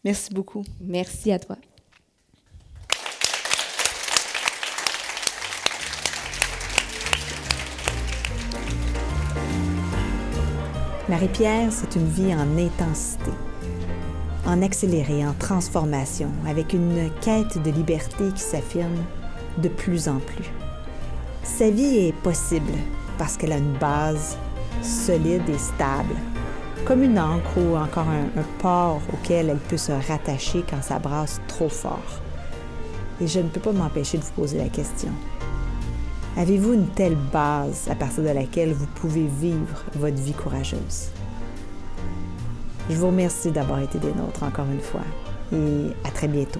[0.06, 0.64] Merci beaucoup.
[0.80, 1.58] Merci à toi.
[11.10, 13.32] Marie-Pierre, c'est une vie en intensité,
[14.46, 19.04] en accéléré, en transformation, avec une quête de liberté qui s'affirme
[19.58, 20.50] de plus en plus.
[21.44, 22.72] Sa vie est possible,
[23.18, 24.38] parce qu'elle a une base
[24.82, 26.16] solide et stable,
[26.86, 31.42] comme une encre ou encore un, port auquel elle peut se rattacher quand ça brasse
[31.48, 32.22] trop fort.
[33.22, 35.12] Et je ne peux pas m'empêcher de vous poser la question.
[36.36, 41.10] Avez-vous une telle base à partir de laquelle vous pouvez vivre votre vie courageuse?
[42.90, 45.02] Je vous remercie d'avoir été des nôtres encore une fois
[45.54, 46.60] et à très bientôt.